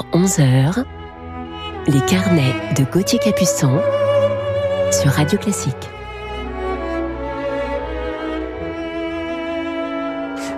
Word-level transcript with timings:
10h-11h, 0.00 0.84
les 1.88 2.00
carnets 2.06 2.54
de 2.76 2.84
Gauthier 2.84 3.18
Capuçon 3.18 3.80
sur 4.90 5.10
Radio 5.10 5.38
Classique. 5.38 5.90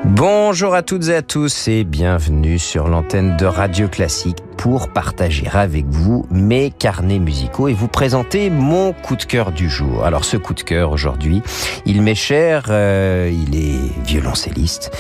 Bonjour 0.05 0.75
à 0.75 0.83
toutes 0.83 1.09
et 1.09 1.15
à 1.15 1.23
tous 1.23 1.69
et 1.69 1.85
bienvenue 1.85 2.59
sur 2.59 2.89
l'antenne 2.89 3.37
de 3.37 3.47
Radio 3.47 3.89
Classique 3.89 4.39
pour 4.57 4.89
partager 4.89 5.49
avec 5.53 5.87
vous 5.87 6.27
mes 6.31 6.71
carnets 6.71 7.19
musicaux 7.19 7.69
et 7.69 7.73
vous 7.73 7.89
présenter 7.89 8.51
mon 8.51 8.93
coup 8.93 9.17
de 9.17 9.25
cœur 9.25 9.53
du 9.53 9.69
jour. 9.69 10.05
Alors 10.05 10.25
ce 10.25 10.37
coup 10.37 10.55
de 10.55 10.63
cœur 10.63 10.93
aujourd'hui, 10.93 11.43
il 11.87 12.03
m'est 12.03 12.15
cher, 12.15 12.67
euh, 12.69 13.31
il 13.33 13.57
est 13.57 14.05
violoncelliste 14.05 14.93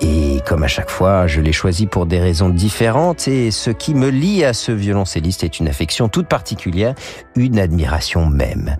et 0.00 0.40
comme 0.46 0.62
à 0.62 0.68
chaque 0.68 0.90
fois, 0.90 1.26
je 1.26 1.40
l'ai 1.40 1.52
choisi 1.52 1.86
pour 1.86 2.06
des 2.06 2.20
raisons 2.20 2.48
différentes 2.48 3.28
et 3.28 3.50
ce 3.50 3.70
qui 3.70 3.94
me 3.94 4.08
lie 4.08 4.44
à 4.44 4.52
ce 4.52 4.72
violoncelliste 4.72 5.44
est 5.44 5.58
une 5.58 5.68
affection 5.68 6.08
toute 6.08 6.28
particulière, 6.28 6.94
une 7.34 7.58
admiration 7.58 8.26
même. 8.26 8.76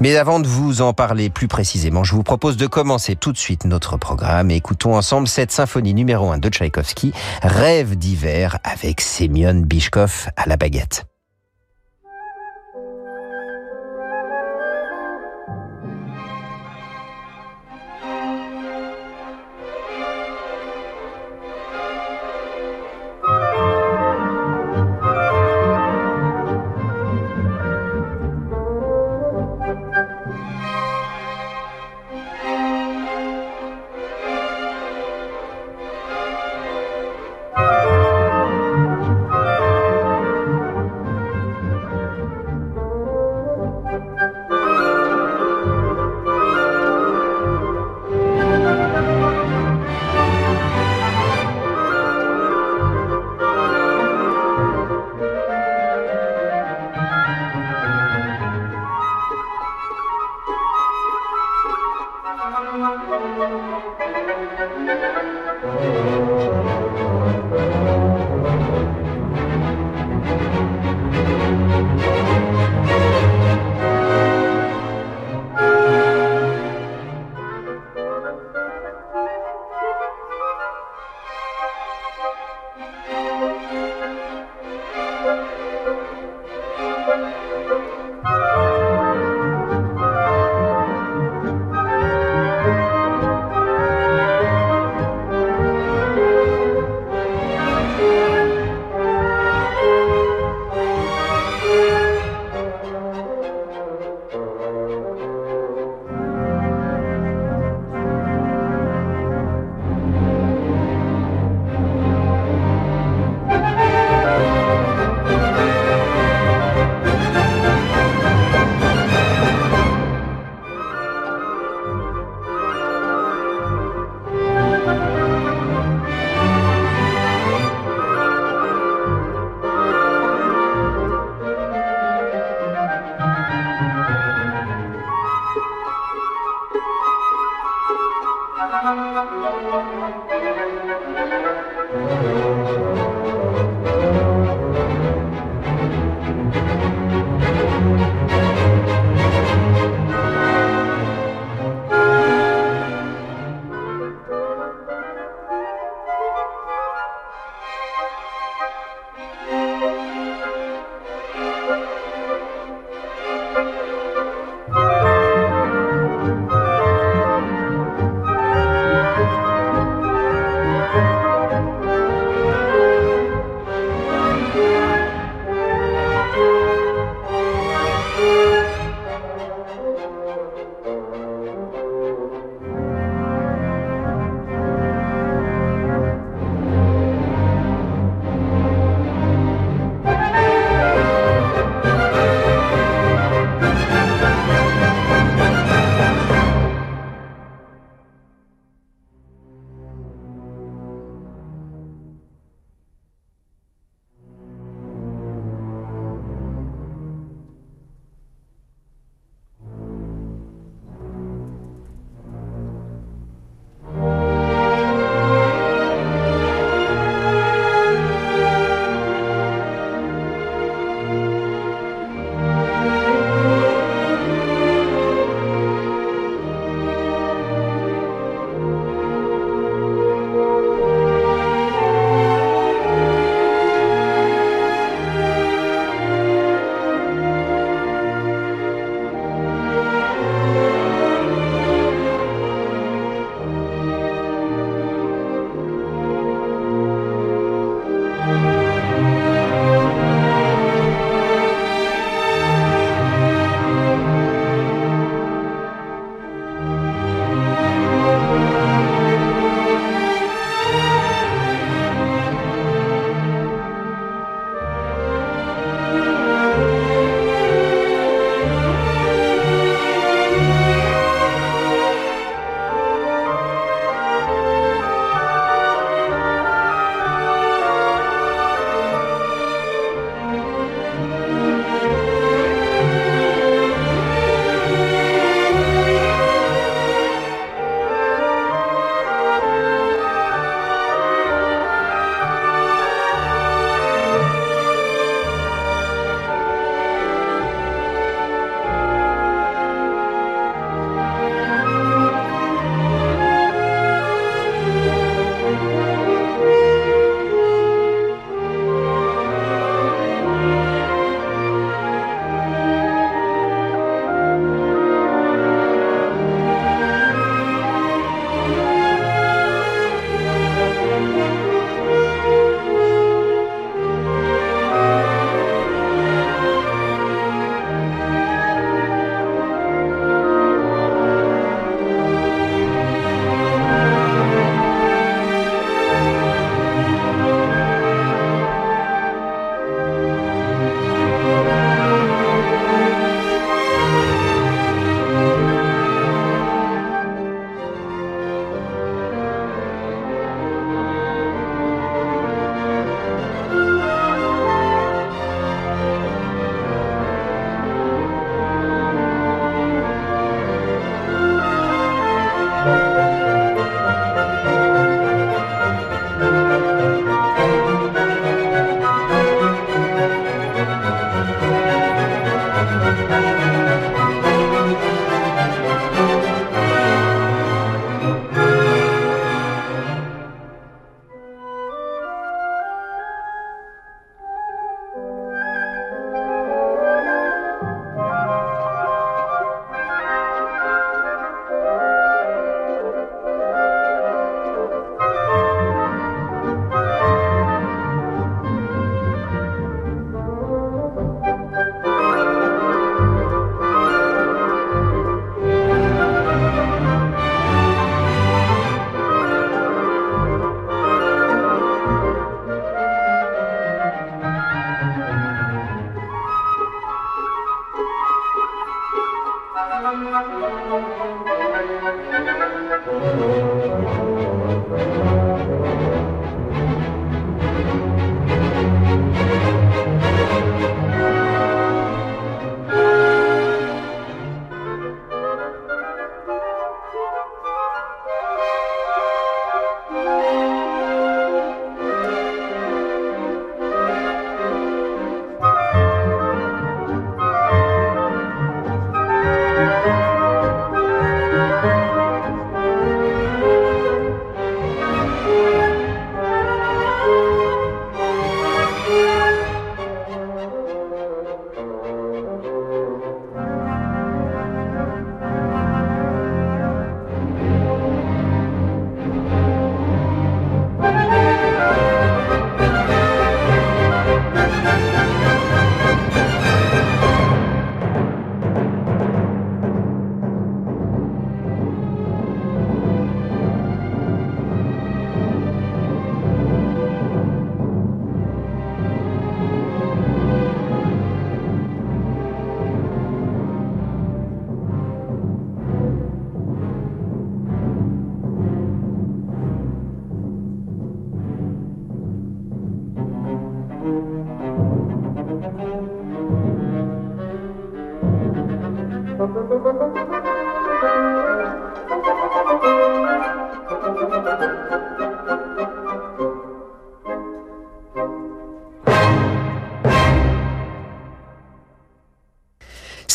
Mais 0.00 0.16
avant 0.16 0.40
de 0.40 0.46
vous 0.46 0.82
en 0.82 0.92
parler 0.92 1.30
plus 1.30 1.48
précisément, 1.48 2.04
je 2.04 2.14
vous 2.14 2.22
propose 2.22 2.56
de 2.56 2.66
commencer 2.66 3.16
tout 3.16 3.32
de 3.32 3.38
suite 3.38 3.64
notre 3.64 3.96
programme 3.96 4.50
et 4.50 4.56
écoutons 4.56 4.94
ensemble 4.94 5.28
cette 5.28 5.52
symphonie 5.52 5.94
numéro 5.94 6.30
1 6.30 6.38
de 6.38 6.48
Tchaïkovski, 6.48 7.12
Rêve 7.42 7.96
d'hiver 7.96 8.58
avec 8.64 9.00
Semyon 9.00 9.62
Bishkov 9.64 10.28
à 10.36 10.48
la 10.48 10.56
baguette. 10.56 11.06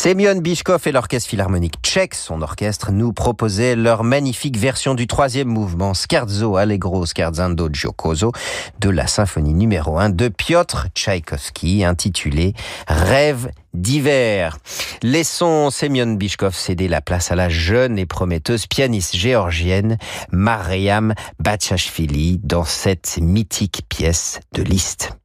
Semyon 0.04 0.42
Bishkov 0.42 0.82
et 0.84 0.92
l'Orchestre 0.92 1.30
Philharmonique 1.30 1.76
tchèque, 1.82 2.14
son 2.14 2.42
orchestre, 2.42 2.92
nous 2.92 3.14
proposaient 3.14 3.74
leur 3.74 4.04
magnifique 4.04 4.58
version 4.58 4.94
du 4.94 5.06
troisième 5.06 5.48
mouvement 5.48 5.94
Scherzo 5.94 6.56
Allegro 6.56 7.06
Scherzando 7.06 7.70
Giocoso 7.72 8.30
de 8.80 8.90
la 8.90 9.06
symphonie 9.06 9.54
numéro 9.54 9.98
1 9.98 10.10
de 10.10 10.28
Piotr 10.28 10.88
Tchaïkovski 10.94 11.84
intitulée 11.84 12.52
Rêve 12.86 13.50
d'hiver. 13.72 14.58
Laissons 15.02 15.70
Semyon 15.70 16.16
Bishkov 16.18 16.54
céder 16.54 16.86
la 16.86 17.00
place 17.00 17.32
à 17.32 17.34
la 17.34 17.48
jeune 17.48 17.98
et 17.98 18.04
prometteuse 18.04 18.66
pianiste 18.66 19.16
géorgienne 19.16 19.96
Mariam 20.30 21.14
Bachashvili 21.38 22.40
dans 22.42 22.64
cette 22.64 23.16
mythique 23.22 23.86
pièce 23.88 24.40
de 24.52 24.62
Liszt. 24.64 25.16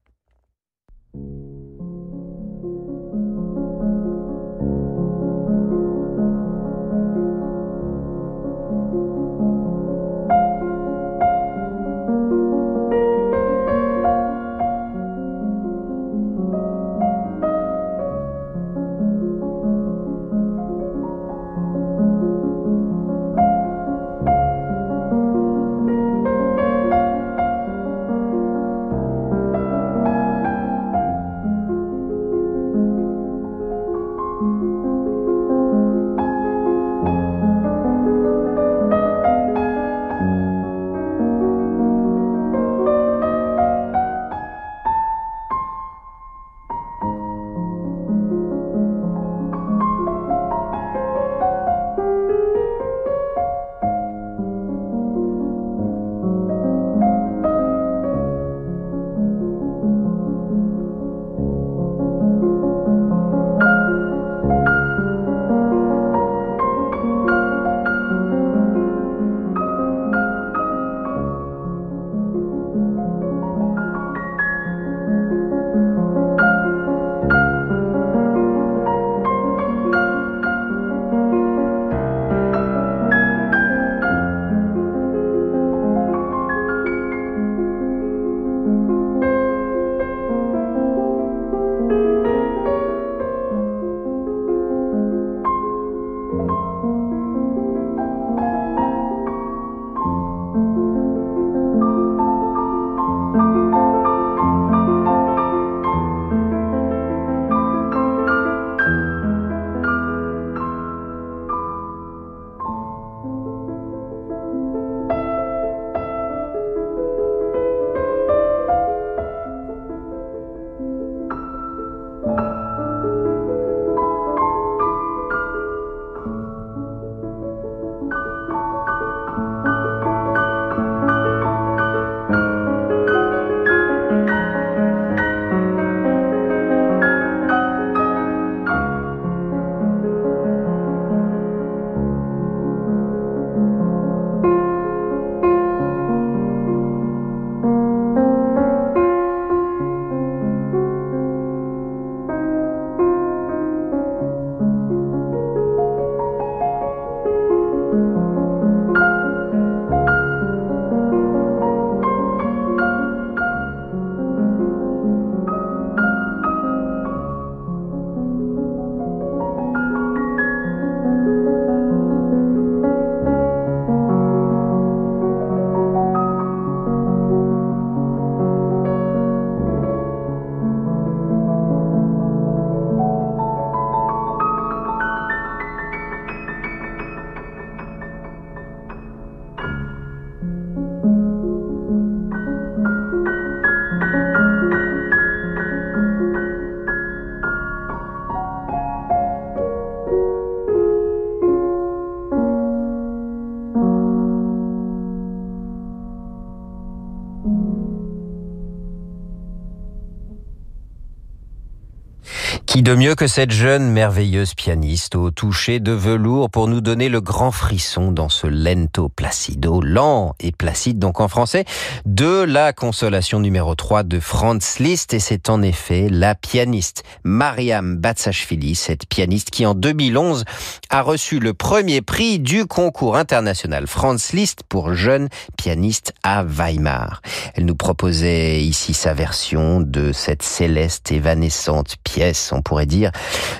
Qui 212.79 212.83
de 212.83 212.95
mieux 212.95 213.15
que 213.15 213.27
cette 213.27 213.51
jeune 213.51 213.91
merveilleuse 213.91 214.53
pianiste 214.53 215.15
au 215.15 215.31
toucher 215.31 215.81
de 215.81 215.91
velours 215.91 216.49
pour 216.49 216.69
nous 216.69 216.79
donner 216.79 217.09
le 217.09 217.19
grand 217.19 217.51
frisson 217.51 218.13
dans 218.13 218.29
ce 218.29 218.47
lento 218.47 219.09
placido, 219.09 219.81
lent 219.81 220.33
et 220.39 220.53
placide 220.53 220.97
donc 220.97 221.19
en 221.19 221.27
français, 221.27 221.65
de 222.05 222.41
la 222.41 222.71
consolation 222.71 223.41
numéro 223.41 223.75
3 223.75 224.03
de 224.03 224.21
Franz 224.21 224.81
Liszt 224.81 225.13
et 225.13 225.19
c'est 225.19 225.49
en 225.49 225.61
effet 225.61 226.07
la 226.09 226.35
pianiste 226.35 227.03
Mariam 227.25 227.97
Batsashvili, 227.97 228.75
cette 228.75 229.07
pianiste 229.07 229.49
qui 229.49 229.65
en 229.65 229.73
2011 229.73 230.45
a 230.89 231.01
reçu 231.01 231.39
le 231.39 231.53
premier 231.53 231.99
prix 231.99 232.39
du 232.39 232.65
concours 232.65 233.17
international 233.17 233.87
Franz 233.87 234.33
Liszt 234.33 234.63
pour 234.69 234.93
jeunes 234.93 235.27
pianistes 235.57 236.13
à 236.23 236.45
Weimar. 236.45 237.21
Elle 237.55 237.65
nous 237.65 237.75
proposait 237.75 238.61
ici 238.61 238.93
sa 238.93 239.13
version 239.13 239.81
de 239.81 240.13
cette 240.13 240.43
céleste 240.43 241.11
évanescente 241.11 241.97
pièce 242.05 242.53
pourrait 242.69 242.85
dire, 242.85 243.09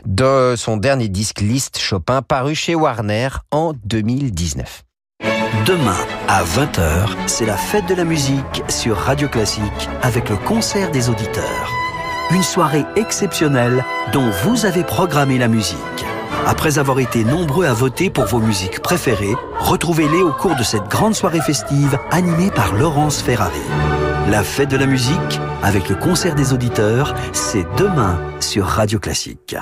de 0.06 0.54
son 0.56 0.78
dernier 0.78 1.10
disque 1.10 1.42
Liste 1.42 1.80
Chopin 1.80 2.22
paru 2.22 2.54
chez 2.54 2.76
Warner 2.76 3.30
en 3.50 3.74
2019. 3.84 4.84
Demain 5.66 5.98
à 6.28 6.44
20h, 6.44 7.10
c'est 7.26 7.48
la 7.48 7.58
fête 7.58 7.88
de 7.88 7.96
la 7.96 8.04
musique 8.04 8.64
sur 8.68 8.96
Radio 8.96 9.28
Classique 9.28 9.90
avec 10.04 10.30
le 10.30 10.38
concert 10.38 10.92
des 10.92 11.10
auditeurs. 11.10 11.74
Une 12.30 12.44
soirée 12.44 12.86
exceptionnelle 12.96 13.84
dont 14.14 14.30
vous 14.44 14.68
avez 14.68 14.84
programmé 14.84 15.40
la 15.40 15.48
musique. 15.48 16.06
Après 16.46 16.78
avoir 16.78 17.00
été 17.00 17.24
nombreux 17.24 17.66
à 17.66 17.74
voter 17.74 18.12
pour 18.12 18.26
vos 18.26 18.40
musiques 18.40 18.80
préférées, 18.80 19.36
retrouvez-les 19.58 20.22
au 20.22 20.32
cours 20.32 20.56
de 20.56 20.64
cette 20.64 20.88
grande 20.88 21.16
soirée 21.16 21.42
festive 21.42 21.98
animée 22.12 22.52
par 22.52 22.76
Laurence 22.76 23.24
Ferrari. 23.24 23.60
La 24.30 24.44
fête 24.44 24.70
de 24.70 24.78
la 24.78 24.86
musique, 24.86 25.40
avec 25.64 25.90
le 25.90 25.96
concert 25.96 26.36
des 26.36 26.54
auditeurs, 26.54 27.16
c'est 27.34 27.66
demain 27.80 28.22
sur 28.40 28.64
Radio 28.64 29.00
Classique. 29.00 29.56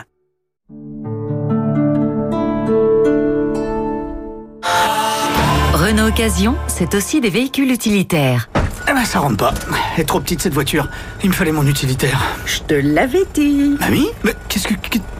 Renault 5.71 6.09
Occasion, 6.09 6.57
c'est 6.67 6.95
aussi 6.95 7.21
des 7.21 7.29
véhicules 7.29 7.71
utilitaires. 7.71 8.49
Eh 8.89 8.93
ben, 8.93 9.03
ça 9.03 9.19
rentre 9.19 9.37
pas. 9.37 9.53
Elle 9.95 10.01
est 10.01 10.05
trop 10.05 10.19
petite 10.21 10.41
cette 10.41 10.53
voiture. 10.53 10.87
Il 11.21 11.29
me 11.29 11.33
fallait 11.33 11.51
mon 11.51 11.65
utilitaire. 11.67 12.21
Je 12.45 12.59
te 12.59 12.73
l'avais 12.73 13.25
dit. 13.33 13.75
Mamie 13.79 14.07
Mais 14.23 14.33
qu'est-ce 14.47 14.67
que. 14.67 14.75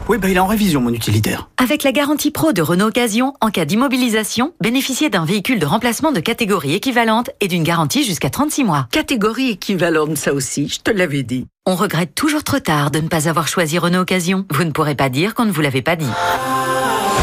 Oui, 0.08 0.16
bah 0.16 0.30
il 0.30 0.36
est 0.36 0.40
en 0.40 0.46
révision, 0.46 0.80
mon 0.80 0.92
utilitaire. 0.92 1.50
Avec 1.58 1.82
la 1.82 1.92
garantie 1.92 2.30
pro 2.30 2.52
de 2.54 2.62
Renault 2.62 2.86
Occasion, 2.86 3.34
en 3.42 3.50
cas 3.50 3.66
d'immobilisation, 3.66 4.54
bénéficiez 4.62 5.10
d'un 5.10 5.26
véhicule 5.26 5.58
de 5.58 5.66
remplacement 5.66 6.12
de 6.12 6.20
catégorie 6.20 6.72
équivalente 6.72 7.28
et 7.40 7.48
d'une 7.48 7.62
garantie 7.62 8.04
jusqu'à 8.04 8.30
36 8.30 8.64
mois. 8.64 8.88
Catégorie 8.90 9.50
équivalente, 9.50 10.16
ça 10.16 10.32
aussi, 10.32 10.68
je 10.68 10.80
te 10.80 10.90
l'avais 10.90 11.22
dit. 11.22 11.46
On 11.66 11.74
regrette 11.74 12.14
toujours 12.14 12.44
trop 12.44 12.60
tard 12.60 12.90
de 12.90 13.00
ne 13.00 13.08
pas 13.08 13.28
avoir 13.28 13.48
choisi 13.48 13.78
Renault 13.78 14.00
Occasion. 14.00 14.46
Vous 14.50 14.64
ne 14.64 14.70
pourrez 14.70 14.94
pas 14.94 15.10
dire 15.10 15.34
qu'on 15.34 15.44
ne 15.44 15.52
vous 15.52 15.60
l'avait 15.60 15.82
pas 15.82 15.96
dit. 15.96 16.08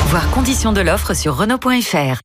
Voir 0.09 0.29
conditions 0.29 0.73
de 0.73 0.81
l'offre 0.81 1.15
sur 1.15 1.35
Renault.fr. 1.35 2.19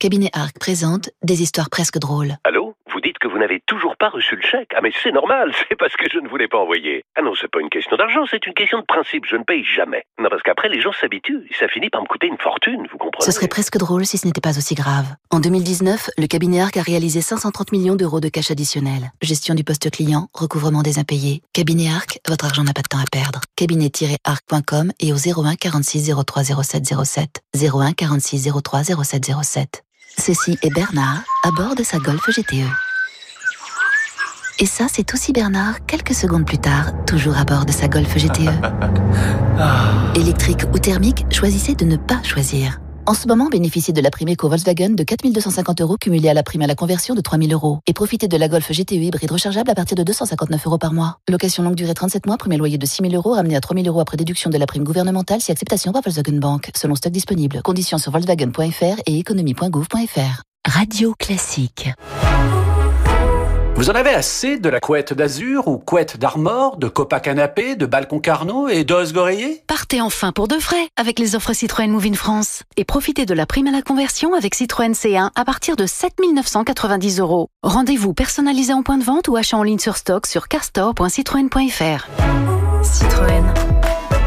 Cabinet 0.00 0.30
Arc 0.32 0.58
présente 0.58 1.10
des 1.22 1.42
histoires 1.42 1.68
presque 1.68 1.98
drôles. 1.98 2.38
Allô 2.44 2.74
Vous 2.90 3.00
dites 3.02 3.18
que 3.20 3.28
vous 3.28 3.29
n'avez 3.40 3.60
toujours 3.66 3.96
pas 3.96 4.08
reçu 4.08 4.36
le 4.36 4.42
chèque 4.42 4.70
Ah 4.76 4.80
mais 4.82 4.92
c'est 5.02 5.12
normal, 5.12 5.52
c'est 5.68 5.76
parce 5.76 5.96
que 5.96 6.04
je 6.10 6.18
ne 6.18 6.28
vous 6.28 6.36
l'ai 6.36 6.48
pas 6.48 6.58
envoyé. 6.58 7.02
Ah 7.16 7.22
non, 7.22 7.32
c'est 7.34 7.50
pas 7.50 7.60
une 7.60 7.70
question 7.70 7.96
d'argent, 7.96 8.24
c'est 8.30 8.46
une 8.46 8.54
question 8.54 8.78
de 8.78 8.84
principe, 8.84 9.24
je 9.26 9.36
ne 9.36 9.44
paye 9.44 9.64
jamais. 9.64 10.04
Non, 10.18 10.28
parce 10.30 10.42
qu'après 10.42 10.68
les 10.68 10.80
gens 10.80 10.92
s'habituent, 10.92 11.48
ça 11.58 11.68
finit 11.68 11.90
par 11.90 12.02
me 12.02 12.06
coûter 12.06 12.26
une 12.28 12.38
fortune, 12.38 12.86
vous 12.90 12.98
comprenez? 12.98 13.26
Ce 13.26 13.32
serait 13.32 13.48
presque 13.48 13.76
drôle 13.78 14.06
si 14.06 14.18
ce 14.18 14.26
n'était 14.26 14.40
pas 14.40 14.56
aussi 14.56 14.74
grave. 14.74 15.06
En 15.30 15.40
2019, 15.40 16.10
le 16.18 16.26
cabinet 16.26 16.60
Arc 16.60 16.76
a 16.76 16.82
réalisé 16.82 17.20
530 17.20 17.72
millions 17.72 17.96
d'euros 17.96 18.20
de 18.20 18.28
cash 18.28 18.50
additionnel. 18.50 19.10
Gestion 19.22 19.54
du 19.54 19.64
poste 19.64 19.90
client, 19.90 20.28
recouvrement 20.34 20.82
des 20.82 20.98
impayés. 20.98 21.42
Cabinet 21.52 21.88
Arc, 21.90 22.18
votre 22.28 22.44
argent 22.44 22.62
n'a 22.64 22.72
pas 22.72 22.82
de 22.82 22.88
temps 22.88 22.98
à 22.98 23.10
perdre. 23.10 23.40
Cabinet-arc.com 23.56 24.92
et 25.00 25.12
au 25.12 25.16
01 25.16 25.54
46 25.56 26.12
03 26.26 26.44
07 26.44 26.84
07. 27.04 27.40
01 27.56 27.92
46 27.92 28.50
03 28.62 28.84
07 28.84 29.30
07. 29.42 29.84
Ceci 30.18 30.58
est 30.62 30.74
Bernard 30.74 31.22
à 31.44 31.50
bord 31.52 31.74
de 31.74 31.82
sa 31.82 31.98
Golf 31.98 32.28
GTE. 32.28 32.89
Et 34.62 34.66
ça, 34.66 34.86
c'est 34.92 35.14
aussi 35.14 35.32
Bernard 35.32 35.86
quelques 35.86 36.12
secondes 36.12 36.44
plus 36.44 36.58
tard, 36.58 36.92
toujours 37.06 37.38
à 37.38 37.44
bord 37.44 37.64
de 37.64 37.72
sa 37.72 37.88
Golf 37.88 38.14
GTE. 38.14 38.50
Électrique 40.14 40.64
ou 40.74 40.78
thermique, 40.78 41.24
choisissez 41.32 41.74
de 41.74 41.86
ne 41.86 41.96
pas 41.96 42.22
choisir. 42.22 42.78
En 43.06 43.14
ce 43.14 43.26
moment, 43.26 43.48
bénéficiez 43.48 43.94
de 43.94 44.02
la 44.02 44.10
prime 44.10 44.28
Eco 44.28 44.50
Volkswagen 44.50 44.90
de 44.90 45.02
4250 45.02 45.80
euros 45.80 45.96
cumulée 45.98 46.28
à 46.28 46.34
la 46.34 46.42
prime 46.42 46.60
à 46.60 46.66
la 46.66 46.74
conversion 46.74 47.14
de 47.14 47.22
3000 47.22 47.54
euros. 47.54 47.78
Et 47.86 47.94
profitez 47.94 48.28
de 48.28 48.36
la 48.36 48.48
Golf 48.48 48.70
GTE 48.70 48.92
hybride 48.92 49.32
rechargeable 49.32 49.70
à 49.70 49.74
partir 49.74 49.96
de 49.96 50.02
259 50.02 50.66
euros 50.66 50.78
par 50.78 50.92
mois. 50.92 51.16
Location 51.30 51.62
longue 51.62 51.74
durée 51.74 51.94
37 51.94 52.26
mois, 52.26 52.36
premier 52.36 52.58
loyer 52.58 52.76
de 52.76 52.84
6000 52.84 53.16
euros, 53.16 53.32
ramené 53.32 53.56
à 53.56 53.60
3000 53.60 53.88
euros 53.88 54.00
après 54.00 54.18
déduction 54.18 54.50
de 54.50 54.58
la 54.58 54.66
prime 54.66 54.84
gouvernementale 54.84 55.40
si 55.40 55.50
acceptation 55.50 55.90
par 55.90 56.02
Volkswagen 56.02 56.38
Bank. 56.38 56.70
Selon 56.76 56.94
stock 56.96 57.12
disponible. 57.12 57.62
Conditions 57.62 57.96
sur 57.96 58.12
volkswagen.fr 58.12 59.00
et 59.06 59.18
économie.gouv.fr. 59.18 60.42
Radio 60.66 61.14
Classique. 61.18 61.88
Vous 63.80 63.88
en 63.88 63.94
avez 63.94 64.10
assez 64.10 64.58
de 64.58 64.68
la 64.68 64.78
couette 64.78 65.14
d'azur 65.14 65.66
ou 65.66 65.78
couette 65.78 66.18
d'armor, 66.18 66.76
de 66.76 66.86
copa 66.86 67.18
canapé, 67.18 67.76
de 67.76 67.86
balcon 67.86 68.20
carnot 68.20 68.68
et 68.68 68.84
d'os 68.84 69.14
goreiller 69.14 69.62
Partez 69.66 70.02
enfin 70.02 70.32
pour 70.32 70.48
de 70.48 70.56
vrai 70.56 70.76
avec 70.98 71.18
les 71.18 71.34
offres 71.34 71.54
Citroën 71.54 71.88
Move 71.88 72.04
in 72.04 72.12
France 72.12 72.62
et 72.76 72.84
profitez 72.84 73.24
de 73.24 73.32
la 73.32 73.46
prime 73.46 73.68
à 73.68 73.70
la 73.70 73.80
conversion 73.80 74.34
avec 74.34 74.54
Citroën 74.54 74.92
C1 74.92 75.30
à 75.34 75.44
partir 75.46 75.76
de 75.76 75.86
7 75.86 76.12
990 76.34 77.20
euros. 77.20 77.48
Rendez-vous 77.62 78.12
personnalisé 78.12 78.74
en 78.74 78.82
point 78.82 78.98
de 78.98 79.04
vente 79.04 79.28
ou 79.28 79.36
achat 79.36 79.56
en 79.56 79.62
ligne 79.62 79.78
sur 79.78 79.96
stock 79.96 80.26
sur 80.26 80.48
carstore.citroën.fr. 80.48 82.06
Citroën. 82.82 83.44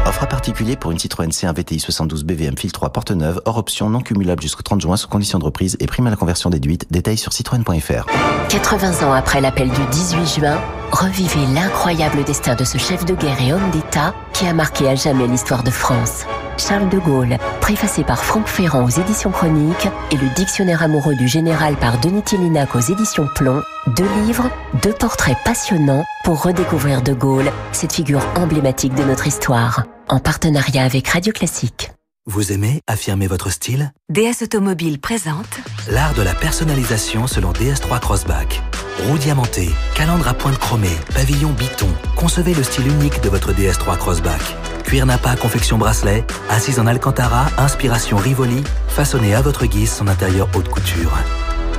Offre 0.06 0.24
à 0.24 0.26
particulier 0.26 0.76
pour 0.76 0.90
une 0.90 0.98
Citroën 0.98 1.30
C1 1.30 1.54
VTI 1.54 1.80
72 1.80 2.24
BVM 2.24 2.58
fil 2.58 2.72
3 2.72 2.90
porte 2.90 3.10
neuve, 3.10 3.40
hors 3.46 3.56
option 3.56 3.88
non 3.88 4.00
cumulable 4.00 4.42
jusqu'au 4.42 4.62
30 4.62 4.82
juin 4.82 4.96
sous 4.98 5.08
condition 5.08 5.38
de 5.38 5.44
reprise 5.44 5.78
et 5.80 5.86
prime 5.86 6.06
à 6.06 6.10
la 6.10 6.16
conversion 6.16 6.50
déduite. 6.50 6.86
Détails 6.92 7.16
sur 7.16 7.32
citroën.fr. 7.32 8.06
80 8.50 9.06
ans 9.06 9.12
après 9.12 9.40
l'appel 9.40 9.70
du 9.70 9.80
18 9.90 10.40
juin, 10.40 10.60
revivez 10.92 11.46
l'incroyable 11.54 12.22
destin 12.24 12.54
de 12.54 12.64
ce 12.64 12.76
chef 12.76 13.06
de 13.06 13.14
guerre 13.14 13.40
et 13.40 13.54
homme 13.54 13.70
d'État 13.70 14.14
qui 14.34 14.46
a 14.46 14.52
marqué 14.52 14.88
à 14.88 14.94
jamais 14.94 15.26
l'histoire 15.26 15.62
de 15.62 15.70
France. 15.70 16.24
Charles 16.58 16.88
de 16.88 16.98
Gaulle, 16.98 17.36
préfacé 17.60 18.04
par 18.04 18.22
Franck 18.22 18.46
Ferrand 18.46 18.84
aux 18.84 18.88
éditions 18.88 19.30
Chroniques 19.30 19.88
et 20.12 20.16
le 20.16 20.28
dictionnaire 20.34 20.82
amoureux 20.82 21.14
du 21.16 21.26
général 21.26 21.76
par 21.76 21.98
Denis 22.00 22.22
Tillinac 22.22 22.74
aux 22.76 22.80
éditions 22.80 23.28
Plomb, 23.34 23.62
deux 23.96 24.08
livres, 24.24 24.50
deux 24.82 24.92
portraits 24.92 25.36
passionnants 25.44 26.04
pour 26.24 26.42
redécouvrir 26.42 27.02
de 27.02 27.12
Gaulle, 27.12 27.50
cette 27.72 27.92
figure 27.92 28.22
emblématique 28.36 28.94
de 28.94 29.02
notre 29.02 29.26
histoire, 29.26 29.84
en 30.08 30.18
partenariat 30.18 30.84
avec 30.84 31.08
Radio 31.08 31.32
Classique. 31.32 31.92
Vous 32.26 32.52
aimez 32.52 32.80
affirmer 32.86 33.26
votre 33.26 33.50
style? 33.50 33.92
DS 34.08 34.42
Automobile 34.42 34.98
présente 34.98 35.60
L'art 35.90 36.14
de 36.14 36.22
la 36.22 36.34
personnalisation 36.34 37.26
selon 37.26 37.52
DS3 37.52 38.00
Crossback. 38.00 38.62
Roue 39.06 39.18
diamantée, 39.18 39.70
calandre 39.94 40.28
à 40.28 40.34
pointe 40.34 40.58
chromée, 40.58 40.96
pavillon 41.14 41.50
biton. 41.50 41.88
Concevez 42.16 42.54
le 42.54 42.62
style 42.62 42.88
unique 42.88 43.20
de 43.22 43.28
votre 43.28 43.52
DS3 43.52 43.98
Crossback. 43.98 44.40
Cuir 44.84 45.04
Napa 45.06 45.36
confection 45.36 45.76
bracelet, 45.76 46.24
assise 46.48 46.78
en 46.78 46.86
Alcantara, 46.86 47.46
inspiration 47.58 48.16
Rivoli, 48.16 48.62
façonné 48.88 49.34
à 49.34 49.42
votre 49.42 49.66
guise 49.66 49.92
son 49.92 50.08
intérieur 50.08 50.48
haute 50.54 50.68
couture. 50.68 51.12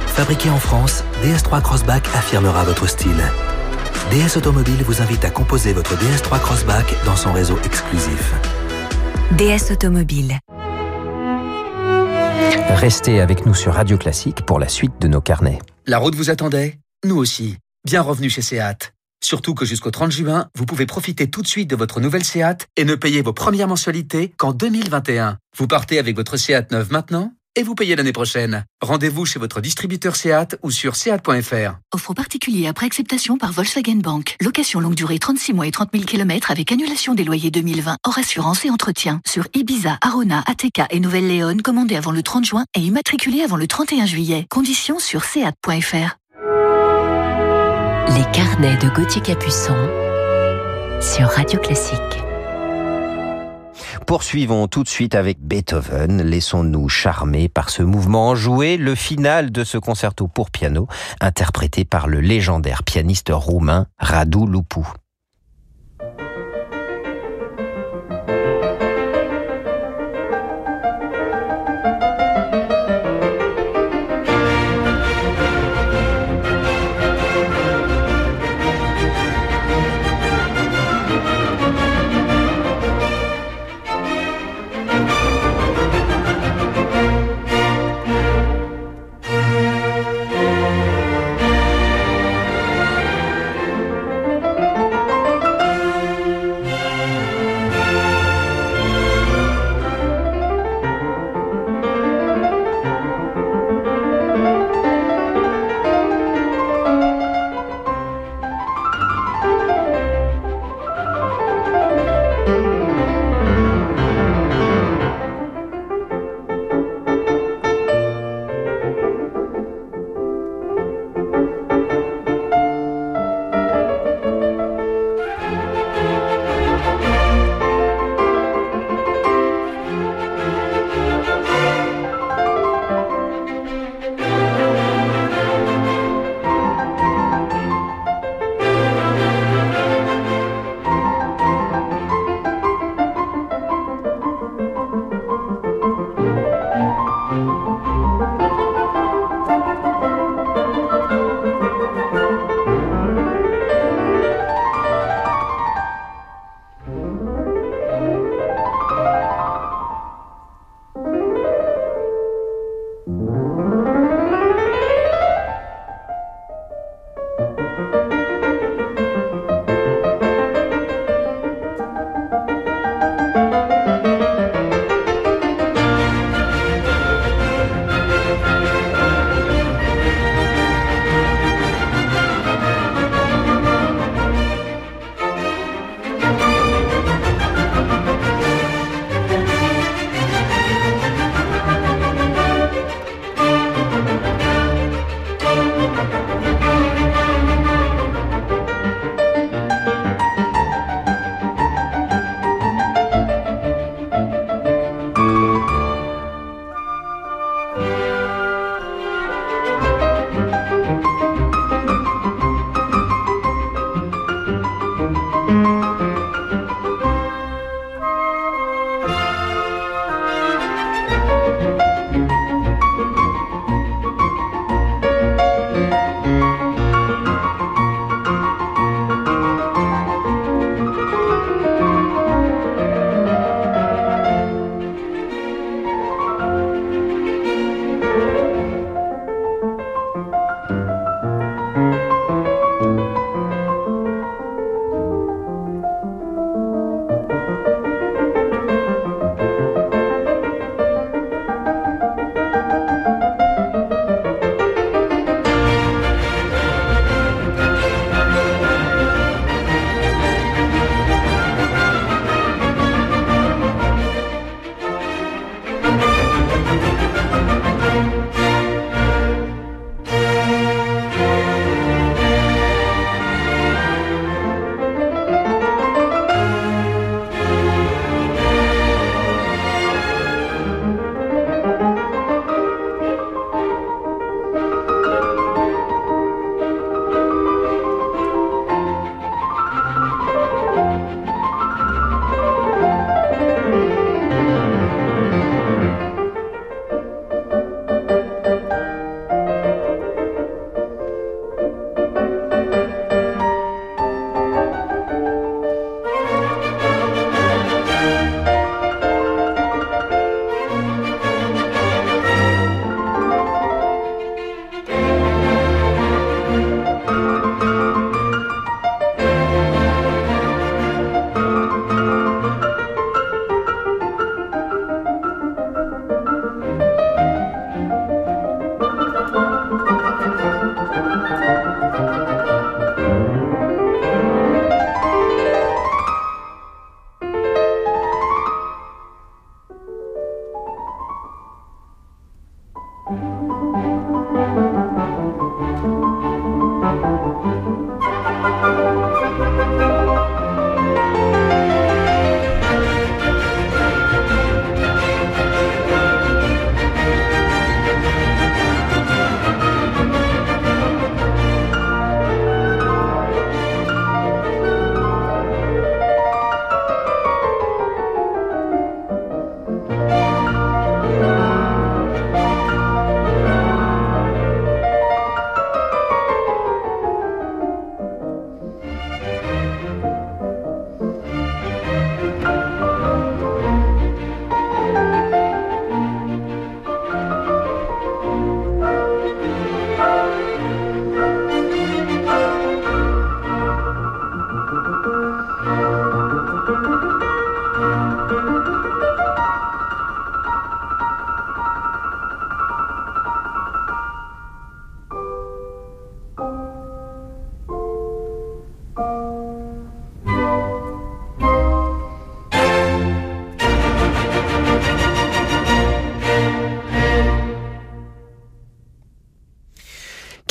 Fabriqué 0.07 0.49
en 0.49 0.59
France, 0.59 1.03
DS3 1.23 1.61
Crossback 1.61 2.07
affirmera 2.15 2.63
votre 2.63 2.87
style. 2.87 3.23
DS 4.11 4.37
Automobile 4.37 4.83
vous 4.83 5.01
invite 5.01 5.25
à 5.25 5.29
composer 5.29 5.73
votre 5.73 5.95
DS3 5.95 6.39
Crossback 6.39 6.85
dans 7.05 7.15
son 7.15 7.33
réseau 7.33 7.57
exclusif. 7.65 8.33
DS 9.31 9.71
Automobile. 9.71 10.39
Restez 12.69 13.19
avec 13.19 13.45
nous 13.45 13.53
sur 13.53 13.73
Radio 13.73 13.97
Classique 13.97 14.45
pour 14.45 14.59
la 14.59 14.69
suite 14.69 14.93
de 15.01 15.07
nos 15.07 15.21
carnets. 15.21 15.59
La 15.85 15.97
route 15.97 16.15
vous 16.15 16.29
attendait? 16.29 16.77
Nous 17.03 17.17
aussi. 17.17 17.57
Bien 17.85 18.01
revenu 18.01 18.29
chez 18.29 18.41
Seat. 18.41 18.93
Surtout 19.23 19.55
que 19.55 19.65
jusqu'au 19.65 19.91
30 19.91 20.11
juin, 20.11 20.47
vous 20.55 20.65
pouvez 20.65 20.85
profiter 20.85 21.29
tout 21.29 21.41
de 21.41 21.47
suite 21.47 21.69
de 21.69 21.75
votre 21.75 21.99
nouvelle 21.99 22.23
Seat 22.23 22.67
et 22.77 22.85
ne 22.85 22.95
payer 22.95 23.21
vos 23.21 23.33
premières 23.33 23.67
mensualités 23.67 24.31
qu'en 24.37 24.53
2021. 24.53 25.39
Vous 25.57 25.67
partez 25.67 25.99
avec 25.99 26.15
votre 26.15 26.37
Seat 26.37 26.71
neuve 26.71 26.91
maintenant? 26.91 27.33
Et 27.55 27.63
vous 27.63 27.75
payez 27.75 27.95
l'année 27.95 28.11
prochaine. 28.11 28.65
Rendez-vous 28.81 29.25
chez 29.25 29.39
votre 29.39 29.61
distributeur 29.61 30.15
Seat 30.15 30.57
ou 30.63 30.71
sur 30.71 30.95
seat.fr. 30.95 31.77
Offre 31.93 32.13
particulier 32.13 32.67
après 32.67 32.85
acceptation 32.85 33.37
par 33.37 33.51
Volkswagen 33.51 33.95
Bank. 33.95 34.35
Location 34.41 34.79
longue 34.79 34.95
durée 34.95 35.19
36 35.19 35.53
mois 35.53 35.67
et 35.67 35.71
30 35.71 35.89
000 35.93 36.05
km 36.05 36.51
avec 36.51 36.71
annulation 36.71 37.13
des 37.13 37.23
loyers 37.23 37.51
2020 37.51 37.97
hors 38.05 38.17
assurance 38.17 38.65
et 38.65 38.69
entretien. 38.69 39.21
Sur 39.25 39.47
Ibiza, 39.53 39.97
Arona, 40.01 40.43
ATK 40.47 40.83
et 40.89 40.99
Nouvelle-Léon, 40.99 41.57
commandé 41.63 41.95
avant 41.95 42.11
le 42.11 42.23
30 42.23 42.45
juin 42.45 42.65
et 42.75 42.81
immatriculé 42.81 43.41
avant 43.41 43.57
le 43.57 43.67
31 43.67 44.05
juillet. 44.05 44.45
Conditions 44.49 44.99
sur 44.99 45.23
seat.fr. 45.23 46.17
Les 48.09 48.31
carnets 48.31 48.77
de 48.77 48.89
Gauthier 48.89 49.21
Capuçon 49.21 49.75
sur 51.01 51.27
Radio 51.27 51.59
Classique. 51.59 51.99
Poursuivons 54.07 54.67
tout 54.67 54.83
de 54.83 54.89
suite 54.89 55.15
avec 55.15 55.39
Beethoven. 55.41 56.21
Laissons-nous 56.21 56.89
charmer 56.89 57.49
par 57.49 57.69
ce 57.69 57.83
mouvement 57.83 58.29
enjoué, 58.29 58.77
le 58.77 58.95
final 58.95 59.51
de 59.51 59.63
ce 59.63 59.77
concerto 59.77 60.27
pour 60.27 60.51
piano, 60.51 60.87
interprété 61.21 61.85
par 61.85 62.07
le 62.07 62.21
légendaire 62.21 62.83
pianiste 62.83 63.31
roumain 63.31 63.87
Radu 63.97 64.45
Lupu. 64.47 64.81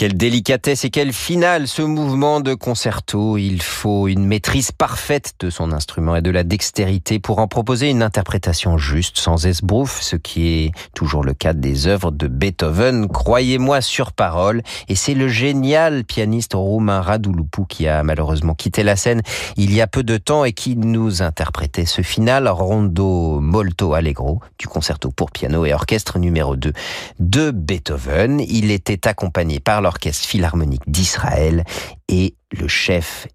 Quelle 0.05 0.13
délicatesse 0.25 0.87
et 0.87 0.91
quelle 0.91 1.13
finale 1.13 1.69
ce 1.69 1.83
mouvement 1.83 2.41
de 2.41 2.55
concerto. 2.55 3.37
Il 3.37 3.61
faut 3.61 4.09
une 4.09 4.25
maîtrise 4.25 4.73
parfaite 4.73 5.35
de 5.41 5.51
son 5.51 5.71
instrument 5.71 6.17
et 6.17 6.23
de 6.23 6.31
la 6.31 6.45
dextérité 6.45 7.19
pour 7.19 7.41
en 7.41 7.47
proposer 7.47 7.91
une 7.91 8.03
interprétation 8.03 8.79
juste, 8.79 9.19
sans 9.19 9.45
esbrouf, 9.45 10.01
ce 10.01 10.17
qui 10.17 10.49
est 10.49 10.73
toujours 10.95 11.25
le 11.25 11.35
cas 11.35 11.53
des 11.53 11.89
œuvres 11.89 12.11
de 12.11 12.27
Beethoven, 12.27 13.07
croyez-moi 13.09 13.83
sur 13.83 14.13
parole. 14.13 14.63
Et 14.89 14.95
c'est 14.95 15.13
le 15.13 15.29
génial 15.29 16.05
pianiste 16.05 16.55
roumain 16.55 17.03
Radu 17.03 17.31
Lupu 17.31 17.67
qui 17.69 17.87
a 17.87 18.03
malheureusement 18.03 18.55
quitté 18.55 18.83
la 18.83 18.97
scène 18.97 19.21
il 19.59 19.75
y 19.75 19.83
a 19.83 19.87
peu 19.87 20.05
de 20.05 20.17
temps 20.17 20.47
et 20.47 20.55
qui 20.55 20.75
nous 20.75 21.21
interprétait 21.21 21.85
ce 21.85 22.01
final 22.01 22.49
rondo 22.49 23.41
molto 23.43 23.93
allegro 23.93 24.41
du 24.59 24.69
concerto 24.69 25.11
pour 25.11 25.31
piano 25.31 25.67
et 25.67 25.75
orchestre 25.75 26.19
numéro 26.19 26.57
2 26.57 26.73
de 27.21 27.51
Beethoven. 27.51 28.41
Il 28.41 28.71
était 28.71 29.07
accompagné 29.07 29.61
par 29.61 29.83
l'Orchestre 29.83 30.13
Philharmonique 30.20 30.83
d'Israël 30.87 31.64
et 32.09 32.35
le 32.53 32.68
chef 32.68 33.27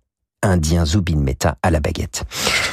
indien 0.42 0.86
Zubin 0.86 1.18
Mehta 1.18 1.58
à 1.62 1.72
la 1.72 1.80
baguette. 1.80 2.24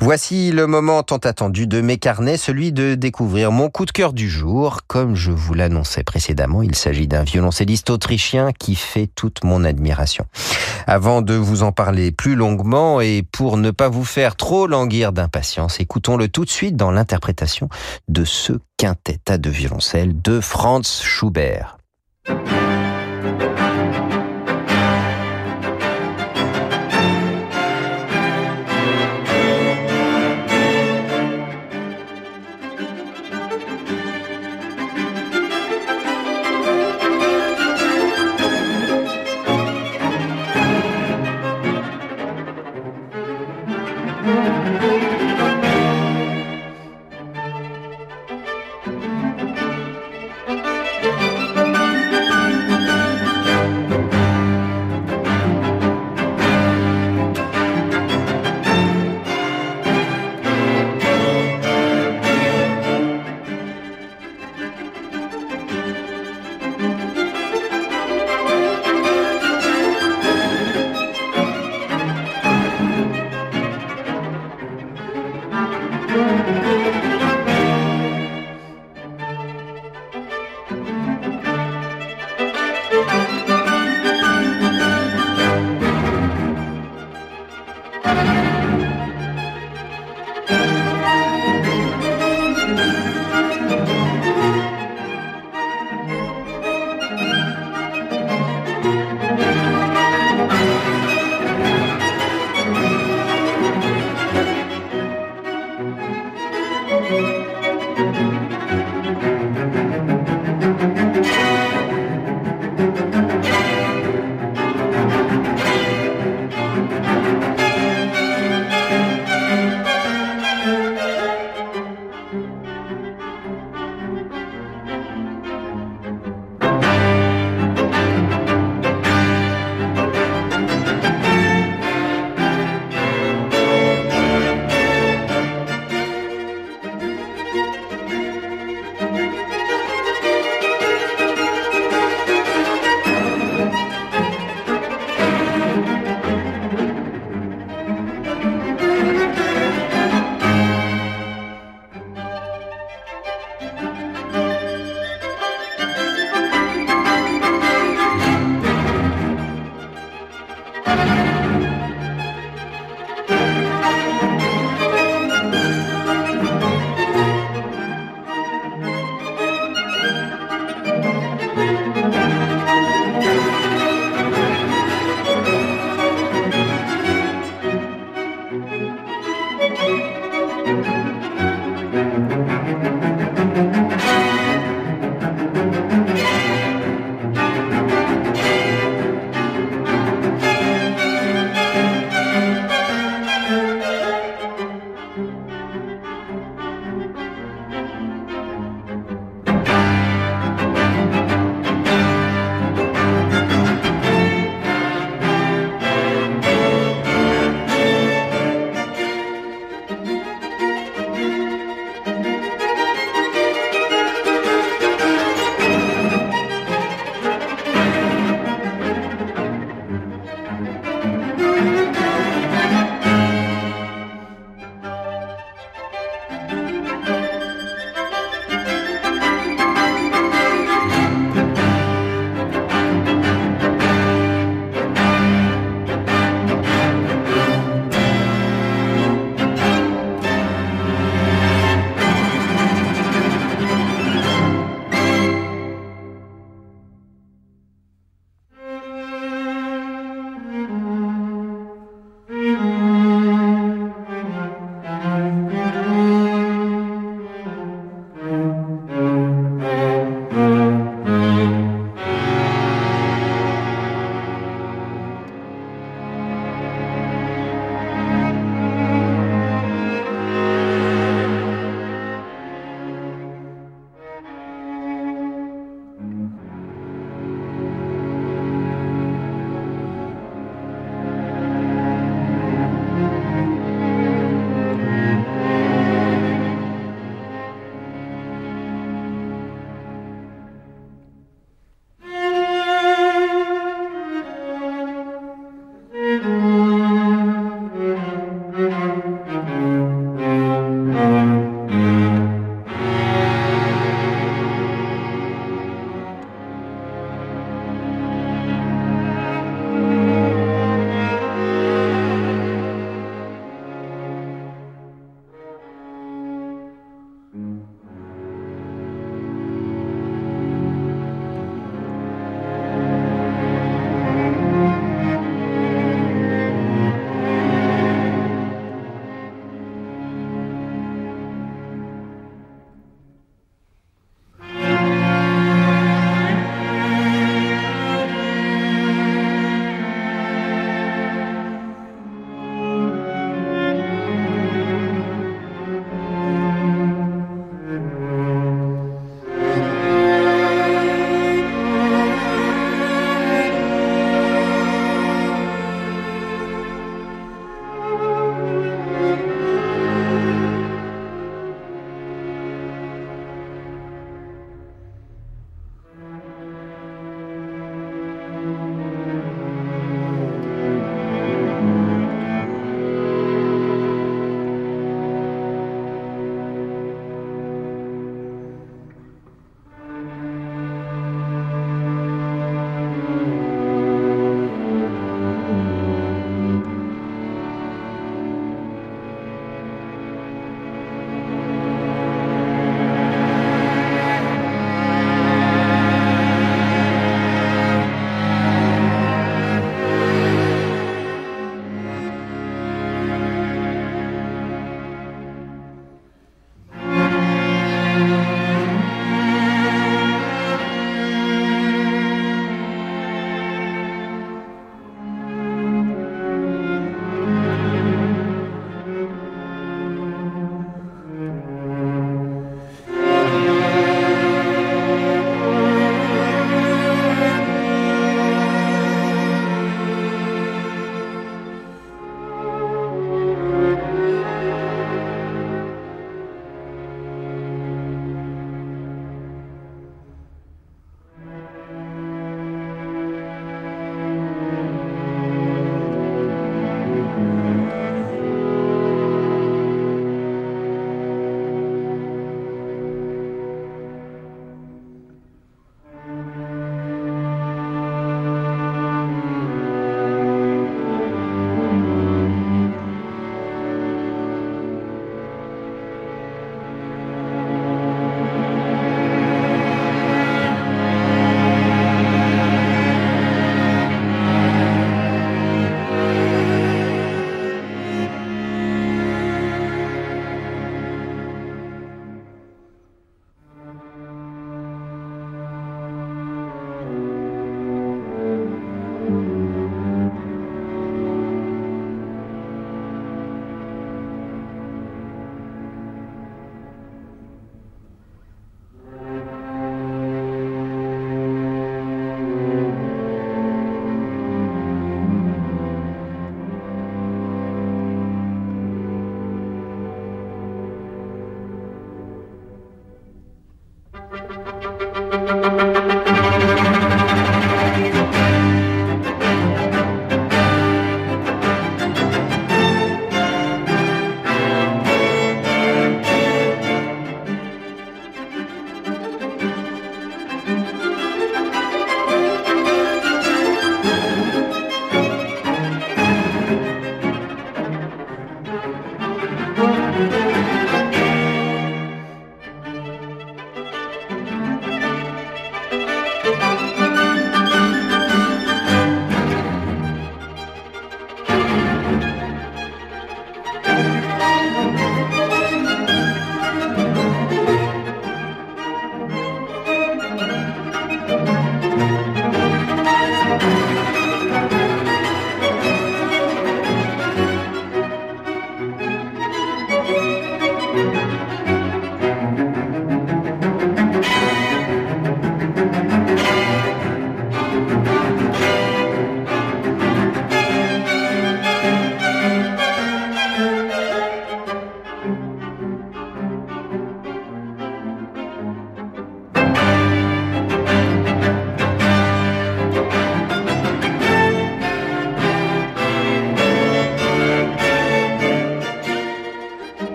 Voici 0.00 0.50
le 0.50 0.66
moment 0.66 1.02
tant 1.02 1.18
attendu 1.18 1.66
de 1.66 1.80
mes 1.80 1.98
carnets, 1.98 2.36
celui 2.36 2.72
de 2.72 2.94
découvrir 2.94 3.52
mon 3.52 3.68
coup 3.68 3.84
de 3.84 3.90
cœur 3.90 4.12
du 4.12 4.30
jour. 4.30 4.80
Comme 4.86 5.14
je 5.14 5.30
vous 5.30 5.54
l'annonçais 5.54 6.02
précédemment, 6.02 6.62
il 6.62 6.74
s'agit 6.74 7.06
d'un 7.06 7.22
violoncelliste 7.22 7.90
autrichien 7.90 8.52
qui 8.52 8.74
fait 8.74 9.08
toute 9.14 9.44
mon 9.44 9.64
admiration. 9.64 10.26
Avant 10.86 11.22
de 11.22 11.34
vous 11.34 11.62
en 11.62 11.72
parler 11.72 12.12
plus 12.12 12.34
longuement 12.34 13.00
et 13.00 13.22
pour 13.30 13.58
ne 13.58 13.70
pas 13.70 13.88
vous 13.88 14.04
faire 14.04 14.36
trop 14.36 14.66
languir 14.66 15.12
d'impatience, 15.12 15.80
écoutons-le 15.80 16.28
tout 16.28 16.44
de 16.44 16.50
suite 16.50 16.76
dans 16.76 16.90
l'interprétation 16.90 17.68
de 18.08 18.24
ce 18.24 18.54
quintet 18.78 19.20
à 19.28 19.36
deux 19.36 19.50
violoncelles 19.50 20.20
de 20.22 20.40
Franz 20.40 21.02
Schubert. 21.02 21.76
Thank 23.80 24.12
you. 24.14 24.19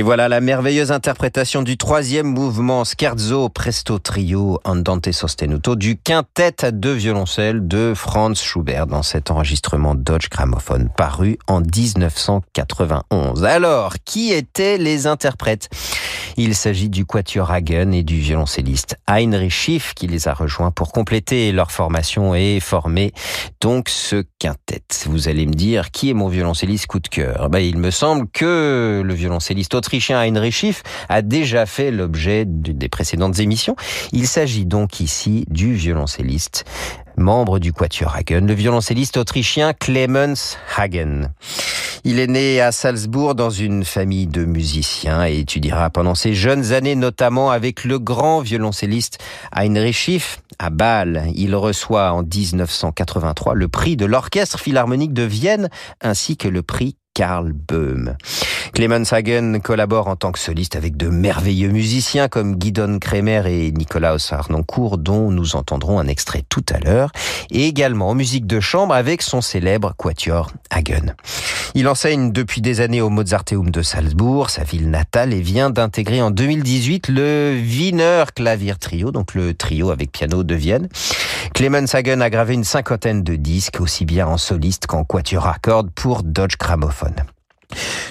Et 0.00 0.02
voilà 0.02 0.30
la 0.30 0.40
merveilleuse 0.40 0.92
interprétation 0.92 1.62
du 1.62 1.76
troisième 1.76 2.26
mouvement 2.26 2.84
Scherzo 2.84 3.50
Presto 3.50 3.98
Trio 3.98 4.58
Andante 4.64 5.12
Sostenuto 5.12 5.76
du 5.76 5.98
quintet 5.98 6.64
à 6.64 6.70
deux 6.70 6.94
violoncelles 6.94 7.68
de 7.68 7.92
Franz 7.94 8.42
Schubert 8.42 8.86
dans 8.86 9.02
cet 9.02 9.30
enregistrement 9.30 9.94
Dodge 9.94 10.30
Gramophone 10.30 10.88
paru 10.96 11.36
en 11.48 11.60
1991. 11.60 13.44
Alors, 13.44 13.96
qui 14.02 14.32
étaient 14.32 14.78
les 14.78 15.06
interprètes? 15.06 15.68
Il 16.38 16.54
s'agit 16.54 16.88
du 16.88 17.04
quatuor 17.04 17.50
Hagen 17.50 17.92
et 17.92 18.02
du 18.02 18.16
violoncelliste 18.16 18.96
Heinrich 19.06 19.50
Schiff 19.50 19.92
qui 19.92 20.06
les 20.06 20.28
a 20.28 20.32
rejoints 20.32 20.70
pour 20.70 20.92
compléter 20.92 21.52
leur 21.52 21.72
formation 21.72 22.34
et 22.34 22.60
former 22.60 23.12
donc 23.60 23.90
ce 23.90 24.24
quintet. 24.38 24.80
Vous 25.04 25.28
allez 25.28 25.44
me 25.44 25.52
dire 25.52 25.90
qui 25.90 26.08
est 26.08 26.14
mon 26.14 26.28
violoncelliste 26.28 26.86
coup 26.86 27.00
de 27.00 27.08
cœur? 27.08 27.50
Ben, 27.50 27.58
Il 27.58 27.76
me 27.76 27.90
semble 27.90 28.26
que 28.32 29.02
le 29.04 29.12
violoncelliste 29.12 29.74
autrichien 29.74 29.89
Heinrich 29.92 30.54
Schiff 30.54 30.82
a 31.08 31.22
déjà 31.22 31.66
fait 31.66 31.90
l'objet 31.90 32.44
des 32.46 32.88
précédentes 32.88 33.38
émissions. 33.40 33.76
Il 34.12 34.26
s'agit 34.26 34.66
donc 34.66 35.00
ici 35.00 35.44
du 35.48 35.74
violoncelliste 35.74 36.64
membre 37.16 37.58
du 37.58 37.72
Quatuor 37.72 38.16
Hagen, 38.16 38.46
le 38.46 38.54
violoncelliste 38.54 39.16
autrichien 39.16 39.72
Clemens 39.72 40.56
Hagen. 40.76 41.32
Il 42.02 42.18
est 42.18 42.26
né 42.26 42.62
à 42.62 42.72
Salzbourg 42.72 43.34
dans 43.34 43.50
une 43.50 43.84
famille 43.84 44.26
de 44.26 44.46
musiciens 44.46 45.26
et 45.26 45.40
étudiera 45.40 45.90
pendant 45.90 46.14
ses 46.14 46.32
jeunes 46.32 46.72
années 46.72 46.94
notamment 46.94 47.50
avec 47.50 47.84
le 47.84 47.98
grand 47.98 48.40
violoncelliste 48.40 49.18
Heinrich 49.52 49.94
Schiff 49.94 50.40
à 50.58 50.70
Bâle. 50.70 51.24
Il 51.34 51.54
reçoit 51.54 52.12
en 52.12 52.22
1983 52.22 53.54
le 53.54 53.68
prix 53.68 53.96
de 53.96 54.06
l'Orchestre 54.06 54.58
Philharmonique 54.58 55.12
de 55.12 55.24
Vienne 55.24 55.68
ainsi 56.00 56.38
que 56.38 56.48
le 56.48 56.62
prix 56.62 56.96
Karl 57.14 57.52
Böhm. 57.52 58.16
Clemens 58.72 59.12
Hagen 59.12 59.58
collabore 59.60 60.08
en 60.08 60.16
tant 60.16 60.32
que 60.32 60.38
soliste 60.38 60.76
avec 60.76 60.96
de 60.96 61.08
merveilleux 61.08 61.70
musiciens 61.70 62.28
comme 62.28 62.56
Guidon 62.56 62.98
Kremer 63.00 63.42
et 63.46 63.72
Nikolaus 63.72 64.32
Arnoncourt 64.32 64.96
dont 64.96 65.30
nous 65.30 65.56
entendrons 65.56 65.98
un 65.98 66.06
extrait 66.06 66.44
tout 66.48 66.64
à 66.72 66.78
l'heure, 66.78 67.10
et 67.50 67.66
également 67.66 68.10
en 68.10 68.14
musique 68.14 68.46
de 68.46 68.60
chambre 68.60 68.94
avec 68.94 69.22
son 69.22 69.40
célèbre 69.40 69.92
quatuor 69.96 70.52
Hagen. 70.70 71.14
Il 71.74 71.88
enseigne 71.88 72.32
depuis 72.32 72.60
des 72.60 72.80
années 72.80 73.00
au 73.00 73.10
Mozarteum 73.10 73.70
de 73.70 73.82
Salzbourg, 73.82 74.50
sa 74.50 74.64
ville 74.64 74.90
natale, 74.90 75.32
et 75.32 75.40
vient 75.40 75.70
d'intégrer 75.70 76.22
en 76.22 76.30
2018 76.30 77.08
le 77.08 77.56
Wiener 77.60 78.24
Klavier 78.34 78.76
Trio, 78.76 79.10
donc 79.10 79.34
le 79.34 79.54
trio 79.54 79.90
avec 79.90 80.12
piano 80.12 80.42
de 80.42 80.54
Vienne. 80.54 80.88
Clemens 81.54 81.94
Hagen 81.94 82.20
a 82.20 82.30
gravé 82.30 82.54
une 82.54 82.64
cinquantaine 82.64 83.22
de 83.22 83.36
disques, 83.36 83.80
aussi 83.80 84.04
bien 84.04 84.26
en 84.26 84.36
soliste 84.36 84.86
qu'en 84.86 85.04
quatuor 85.04 85.46
à 85.46 85.56
cordes 85.60 85.90
pour 85.90 86.22
Dodge 86.22 86.56
Gramophone. 86.58 86.99
davon. 87.08 87.39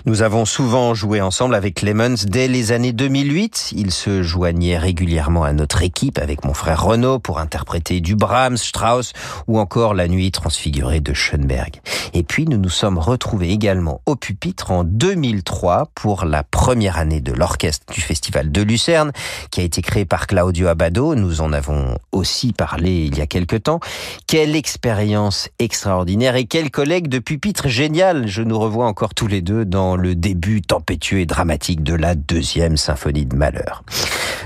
Nous 0.06 0.22
avons 0.22 0.46
souvent 0.46 0.94
joué 0.94 1.22
ensemble 1.22 1.56
avec 1.56 1.76
Clemens 1.76 2.26
dès 2.26 2.48
les 2.48 2.72
années 2.72 2.94
2008. 2.94 3.74
Il 3.76 3.92
se 3.92 4.24
joignait 4.24 4.78
régulièrement 4.78 5.44
à 5.44 5.54
notre 5.54 5.84
équipe 5.84 6.18
avec 6.18 6.46
mon 6.46 6.54
frère 6.54 6.84
Renaud 6.84 7.20
pour 7.20 7.40
interpréter 7.40 8.02
du 8.02 8.16
Brahms, 8.16 8.58
Strauss 8.58 9.14
ou 9.48 9.60
encore 9.60 9.94
La 9.94 10.08
Nuit 10.08 10.32
transfigurée 10.32 11.00
de 11.00 11.14
Schoenberg. 11.14 11.82
Et 12.14 12.24
puis 12.24 12.46
nous 12.46 12.58
nous 12.58 12.70
sommes 12.70 12.98
retrouvés 12.98 13.50
également 13.50 14.02
au 14.06 14.16
pupitre 14.16 14.72
en 14.72 14.84
2003 14.84 15.90
pour 15.96 16.26
la 16.26 16.44
première 16.44 16.98
année 16.98 17.22
de 17.22 17.34
l'orchestre 17.34 17.94
du 17.94 18.02
Festival 18.02 18.52
de 18.52 18.62
Lucerne 18.62 19.12
qui 19.52 19.62
a 19.62 19.64
été 19.64 19.82
créé 19.82 20.06
par 20.06 20.28
Claudio 20.28 20.68
Abado. 20.68 21.16
Nous 21.16 21.42
en 21.42 21.54
avons 21.54 21.98
aussi 22.12 22.54
parlé 22.54 23.06
il 23.06 23.18
y 23.18 23.22
a 23.22 23.28
quelque 23.28 23.56
temps. 23.56 23.80
Quelle 24.28 24.56
expérience 24.56 25.50
extraordinaire 25.60 26.36
et 26.36 26.46
quel 26.46 26.72
collègue 26.72 27.08
de 27.08 27.20
pupitre 27.20 27.68
génial. 27.68 28.28
Je 28.28 28.42
nous 28.42 28.60
revois 28.60 28.86
encore 28.86 29.14
tous 29.14 29.28
les 29.28 29.42
deux 29.42 29.49
dans 29.52 29.96
le 29.96 30.16
début 30.16 30.62
tempétueux 30.62 31.20
et 31.20 31.26
dramatique 31.26 31.84
de 31.84 31.94
la 31.94 32.16
deuxième 32.16 32.78
symphonie 32.78 33.26
de 33.26 33.36
Malheur. 33.36 33.84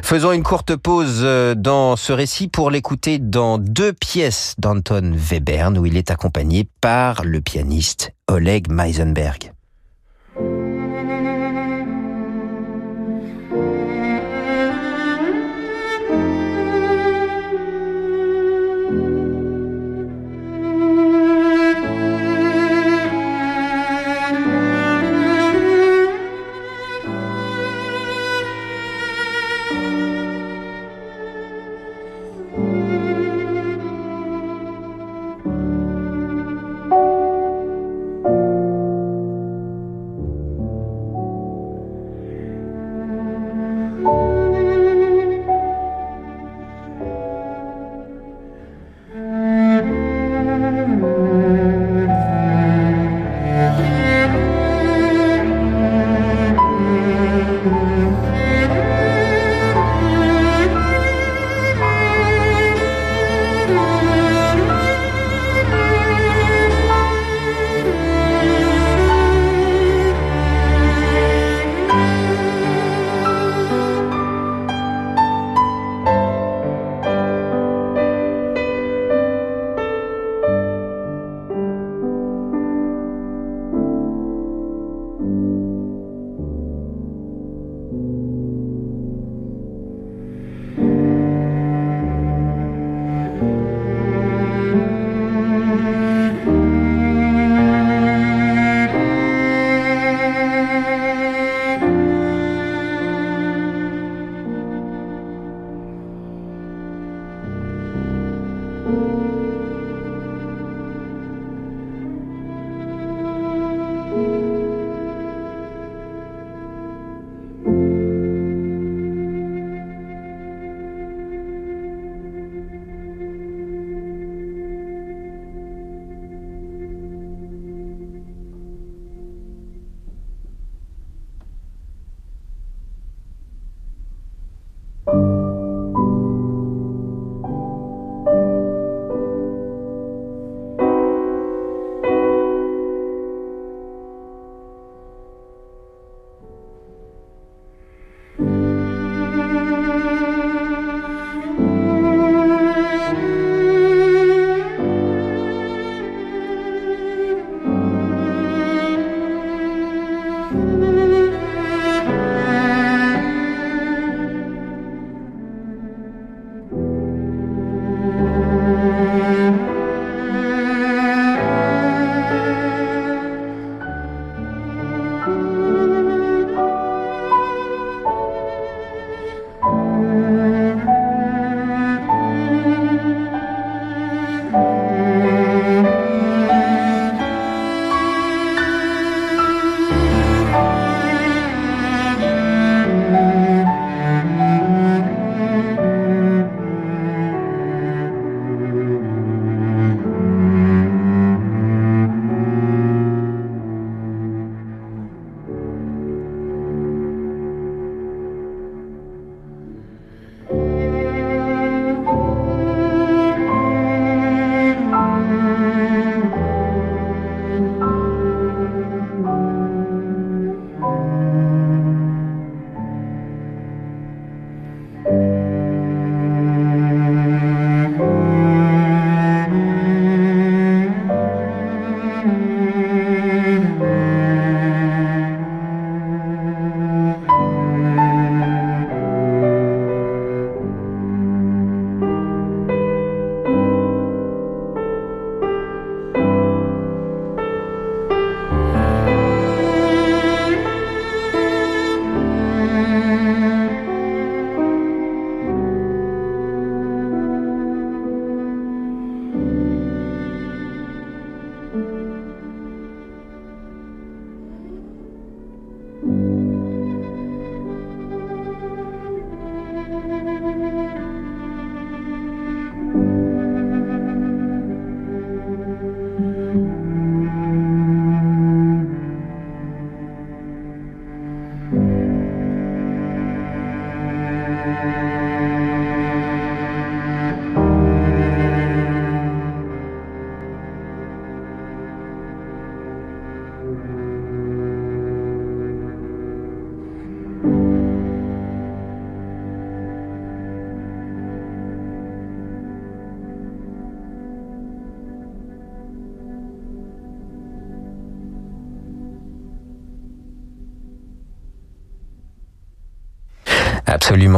Faisons 0.01 0.31
une 0.31 0.43
courte 0.43 0.75
pause 0.75 1.21
euh, 1.23 1.55
dans 1.55 1.95
ce 1.95 2.11
récit 2.11 2.47
pour 2.47 2.69
l'écouter 2.71 3.19
dans 3.19 3.57
deux 3.57 3.93
pièces 3.93 4.55
d'Anton 4.57 5.15
Webern 5.31 5.77
où 5.77 5.85
il 5.85 5.97
est 5.97 6.11
accompagné 6.11 6.67
par 6.81 7.23
le 7.23 7.41
pianiste 7.41 8.11
Oleg 8.27 8.69
Meisenberg. 8.69 9.52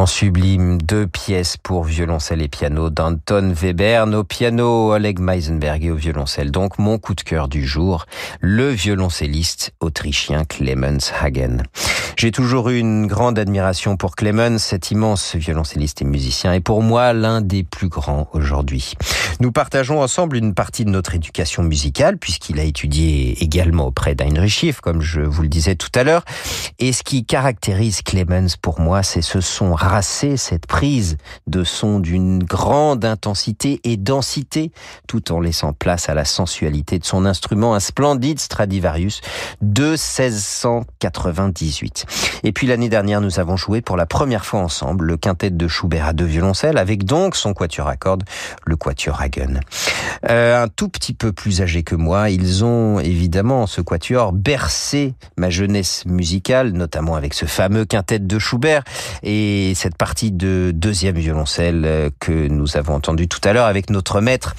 Sublime, 0.06 0.78
deux 0.82 1.08
pièces 1.08 1.56
pour 1.56 1.86
violoncelle 1.86 2.42
et 2.42 2.50
piano 2.50 2.90
d'Anton 2.90 3.56
Webern 3.60 4.14
au 4.14 4.26
piano 4.26 4.92
Oleg 4.92 5.20
Meisenberg 5.20 5.86
et 5.86 5.92
au 5.92 5.96
violoncelle. 5.96 6.52
Donc 6.52 6.78
mon 6.78 6.98
coup 6.98 7.16
de 7.16 7.22
cœur 7.22 7.48
du 7.48 7.66
jour, 7.66 8.06
le 8.42 8.70
violoncelliste 8.70 9.74
autrichien 9.80 10.44
Clemens 10.44 11.14
Hagen. 11.20 11.64
J'ai 12.18 12.32
toujours 12.32 12.70
eu 12.70 12.80
une 12.80 13.08
grande 13.08 13.38
admiration 13.38 13.98
pour 13.98 14.16
Clemens, 14.16 14.60
cet 14.60 14.90
immense 14.90 15.36
violoncelliste 15.36 16.02
et 16.02 16.06
musicien, 16.06 16.54
et 16.54 16.62
pour 16.62 16.82
moi 16.82 17.12
l'un 17.12 17.42
des 17.42 17.64
plus 17.64 17.90
grands 17.90 18.30
aujourd'hui. 18.32 18.94
Nous 19.42 19.52
partageons 19.52 20.02
ensemble 20.02 20.38
une 20.38 20.54
partie 20.54 20.86
de 20.86 20.90
notre 20.90 21.14
éducation 21.14 21.62
musicale, 21.62 22.18
puisqu'il 22.18 22.58
a 22.62 22.64
étudié 22.64 23.44
également 23.44 23.88
auprès 23.88 24.16
d'Heinrich 24.16 24.50
Schiff, 24.50 24.80
comme 24.80 25.02
je 25.02 25.20
vous 25.20 25.42
le 25.42 25.50
disais 25.50 25.76
tout 25.76 25.90
à 25.94 26.06
l'heure. 26.06 26.24
Et 26.80 26.94
ce 26.94 27.04
qui 27.04 27.26
caractérise 27.26 28.02
Clemens 28.02 28.56
pour 28.62 28.80
moi, 28.80 29.04
c'est 29.04 29.22
ce 29.22 29.42
son 29.42 29.74
racé, 29.74 30.38
cette 30.38 30.68
prise 30.68 31.18
de 31.48 31.66
son 31.66 32.00
d'une 32.00 32.42
grande 32.42 33.04
intensité 33.04 33.82
et 33.84 33.98
densité, 33.98 34.72
tout 35.10 35.34
en 35.34 35.42
laissant 35.42 35.74
place 35.74 36.08
à 36.08 36.14
la 36.14 36.24
sensualité 36.24 36.98
de 36.98 37.06
son 37.06 37.26
instrument, 37.26 37.76
un 37.76 37.82
splendide 37.82 38.40
Stradivarius 38.40 39.20
de 39.62 39.98
1698. 39.98 42.05
Et 42.44 42.52
puis 42.52 42.68
l'année 42.68 42.90
dernière, 42.90 43.22
nous 43.22 43.40
avons 43.40 43.58
joué 43.58 43.82
pour 43.82 43.98
la 43.98 44.06
première 44.06 44.46
fois 44.46 44.60
ensemble 44.60 45.06
le 45.06 45.18
quintet 45.18 45.50
de 45.50 45.68
Schubert 45.68 46.06
à 46.06 46.14
deux 46.14 46.26
violoncelles, 46.26 46.78
avec 46.78 47.06
donc 47.06 47.36
son 47.36 47.54
quatuor 47.54 47.88
à 47.88 47.98
cordes, 47.98 48.24
le 48.66 48.76
quatuor 48.76 49.22
Hagen. 49.22 49.62
Euh, 50.30 50.64
un 50.64 50.68
tout 50.68 50.90
petit 50.90 51.14
peu 51.14 51.32
plus 51.32 51.62
âgé 51.62 51.84
que 51.84 51.96
moi, 51.96 52.30
ils 52.30 52.64
ont 52.64 53.00
évidemment 53.00 53.68
ce 53.68 53.82
quatuor 53.82 54.32
bercé 54.34 55.14
ma 55.38 55.50
jeunesse 55.50 56.06
musicale, 56.06 56.72
notamment 56.72 57.16
avec 57.16 57.34
ce 57.34 57.46
fameux 57.46 57.86
quintet 57.86 58.20
de 58.20 58.40
Schubert 58.40 58.84
et 59.24 59.74
cette 59.76 59.98
partie 59.98 60.32
de 60.32 60.72
deuxième 60.74 61.18
violoncelle 61.18 61.84
euh, 61.86 62.10
que 62.20 62.48
nous 62.48 62.78
avons 62.78 62.96
entendu 62.96 63.28
tout 63.28 63.42
à 63.44 63.54
l'heure 63.54 63.68
avec 63.68 63.90
notre 63.90 64.22
maître 64.22 64.56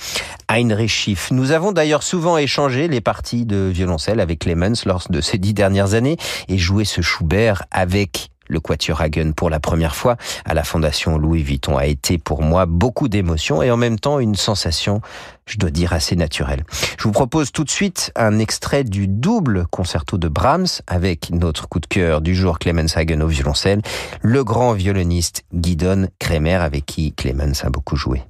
Heinrich 0.49 0.90
Schiff. 0.90 1.30
Nous 1.30 1.51
avons 1.53 1.72
d'ailleurs 1.72 2.03
souvent 2.03 2.38
échangé 2.38 2.88
les 2.88 3.01
parties 3.01 3.47
de 3.47 3.70
violoncelle 3.72 4.20
avec 4.20 4.40
Clemens 4.40 4.84
lors 4.84 5.05
de 5.11 5.20
ces 5.20 5.38
dix 5.38 5.55
dernières 5.55 5.94
années 5.94 6.16
et 6.49 6.59
joué 6.59 6.84
ce 6.84 7.01
Schubert 7.01 7.36
avec 7.70 8.30
le 8.49 8.61
Quatuor 8.61 9.01
Hagen 9.01 9.32
pour 9.32 9.51
la 9.51 9.61
première 9.61 9.95
fois 9.95 10.16
à 10.45 10.55
la 10.55 10.64
Fondation 10.64 11.18
Louis 11.18 11.43
Vuitton 11.43 11.76
a 11.76 11.87
été 11.87 12.16
pour 12.16 12.43
moi 12.43 12.64
beaucoup 12.66 13.09
d'émotion 13.09 13.62
et 13.62 13.70
en 13.70 13.76
même 13.76 13.99
temps 13.99 14.20
une 14.20 14.37
sensation, 14.37 15.01
je 15.47 15.59
dois 15.59 15.70
dire, 15.70 15.93
assez 15.93 16.16
naturelle. 16.16 16.64
Je 16.99 17.03
vous 17.03 17.12
propose 17.12 17.53
tout 17.53 17.64
de 17.64 17.70
suite 17.70 18.12
un 18.16 18.39
extrait 18.39 18.84
du 18.84 19.09
double 19.09 19.66
concerto 19.66 20.16
de 20.16 20.28
Brahms 20.28 20.80
avec 20.87 21.30
notre 21.30 21.68
coup 21.68 21.80
de 21.80 21.87
cœur 21.87 22.20
du 22.20 22.34
jour 22.34 22.59
Clemens 22.59 22.97
Hagen 22.97 23.20
au 23.20 23.28
violoncelle, 23.28 23.82
le 24.22 24.45
grand 24.45 24.72
violoniste 24.72 25.45
Guidon 25.53 26.09
Kremer 26.18 26.57
avec 26.57 26.87
qui 26.87 27.12
Clemens 27.12 27.64
a 27.64 27.70
beaucoup 27.70 27.97
joué. 27.97 28.22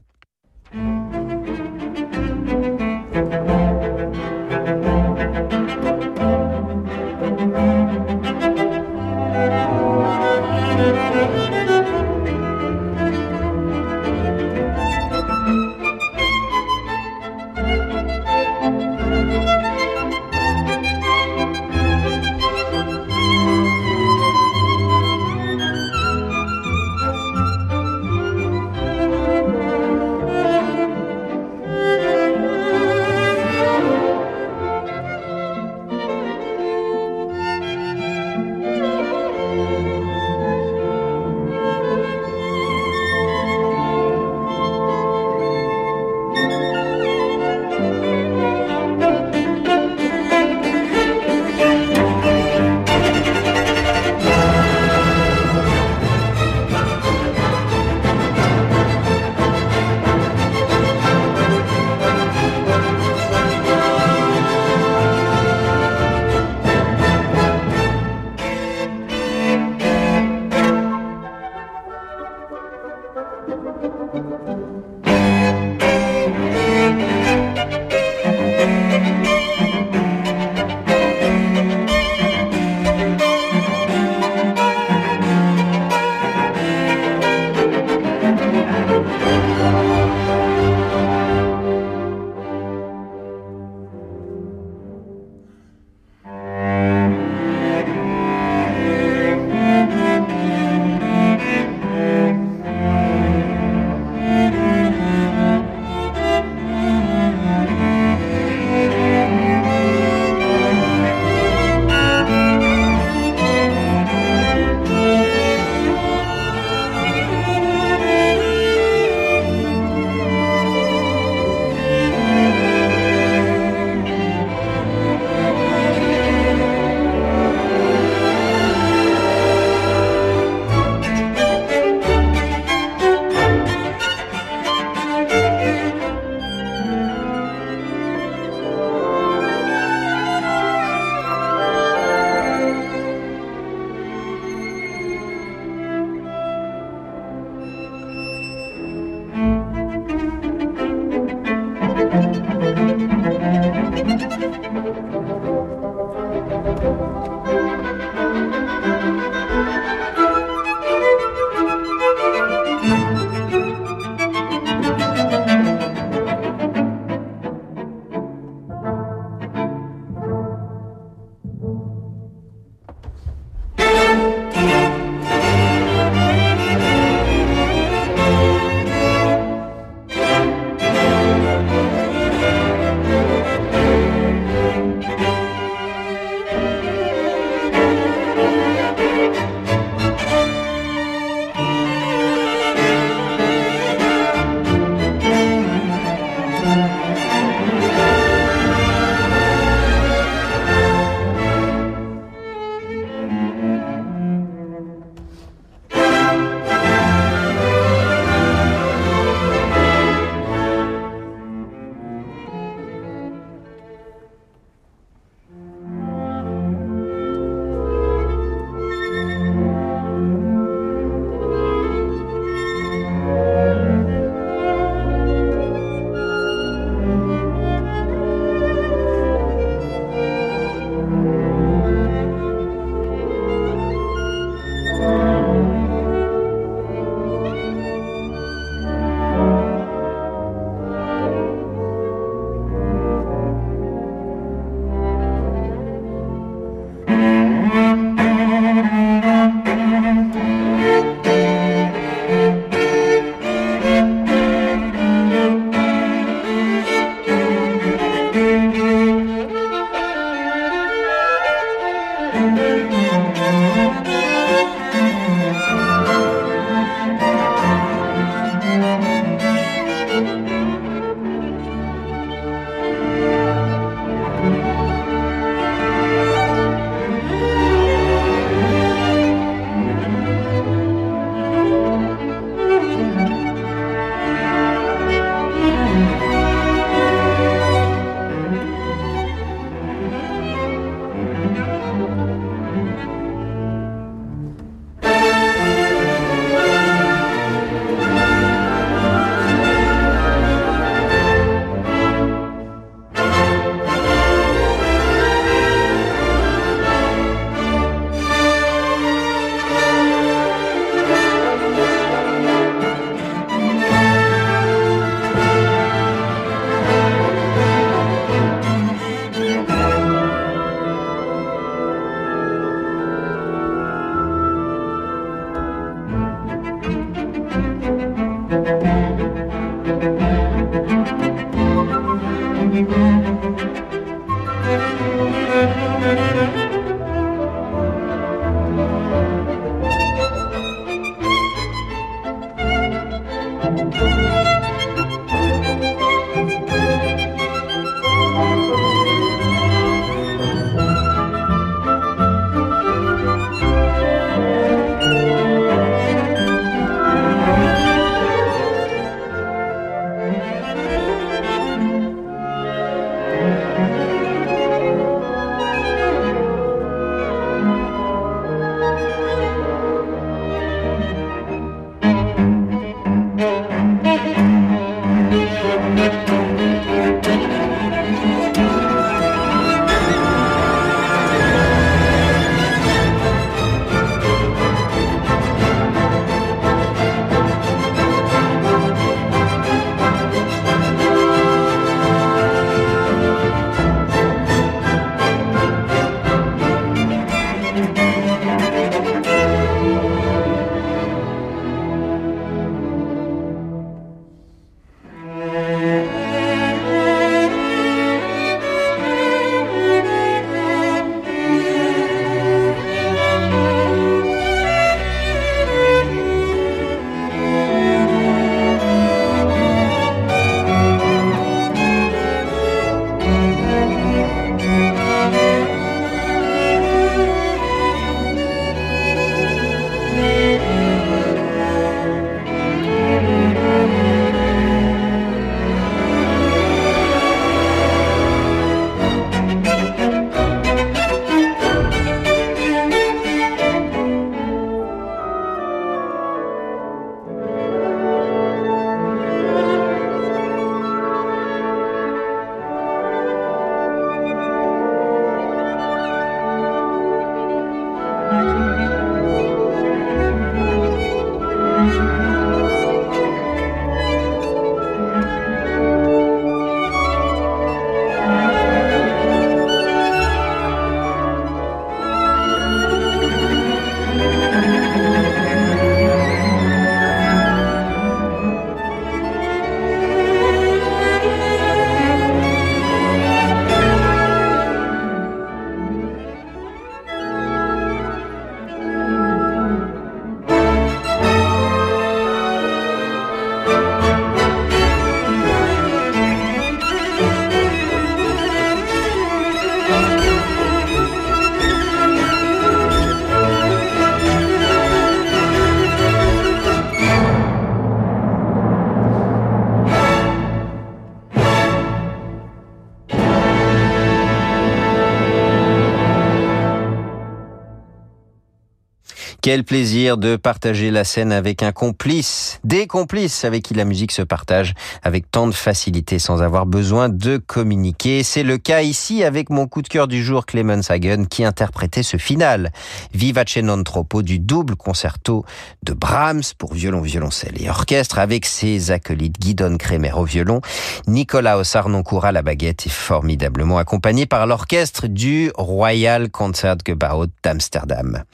Quel 519.46 519.62
plaisir 519.62 520.16
de 520.16 520.34
partager 520.34 520.90
la 520.90 521.04
scène 521.04 521.30
avec 521.30 521.62
un 521.62 521.70
complice, 521.70 522.58
des 522.64 522.88
complices 522.88 523.44
avec 523.44 523.62
qui 523.62 523.74
la 523.74 523.84
musique 523.84 524.10
se 524.10 524.22
partage 524.22 524.74
avec 525.04 525.30
tant 525.30 525.46
de 525.46 525.52
facilité 525.52 526.18
sans 526.18 526.42
avoir 526.42 526.66
besoin 526.66 527.08
de 527.08 527.36
communiquer. 527.36 528.24
C'est 528.24 528.42
le 528.42 528.58
cas 528.58 528.82
ici 528.82 529.22
avec 529.22 529.48
mon 529.48 529.68
coup 529.68 529.82
de 529.82 529.86
cœur 529.86 530.08
du 530.08 530.24
jour, 530.24 530.46
Clemens 530.46 530.90
Hagen, 530.90 531.26
qui 531.26 531.44
interprétait 531.44 532.02
ce 532.02 532.16
final, 532.16 532.72
Vivace 533.14 533.58
non 533.58 533.84
troppo 533.84 534.22
du 534.22 534.40
double 534.40 534.74
concerto 534.74 535.44
de 535.84 535.92
Brahms 535.92 536.42
pour 536.58 536.74
violon, 536.74 537.00
violoncelle 537.00 537.54
et 537.62 537.70
orchestre 537.70 538.18
avec 538.18 538.46
ses 538.46 538.90
acolytes 538.90 539.38
Guidon 539.38 539.76
Kremer 539.76 540.18
au 540.18 540.24
violon, 540.24 540.60
Nicolas 541.06 541.56
Ossarnoncourt 541.56 542.24
à 542.24 542.32
la 542.32 542.42
baguette 542.42 542.88
et 542.88 542.90
formidablement 542.90 543.78
accompagné 543.78 544.26
par 544.26 544.44
l'orchestre 544.48 545.06
du 545.06 545.52
Royal 545.54 546.30
Concertgebouw 546.32 547.26
d'Amsterdam. 547.44 548.24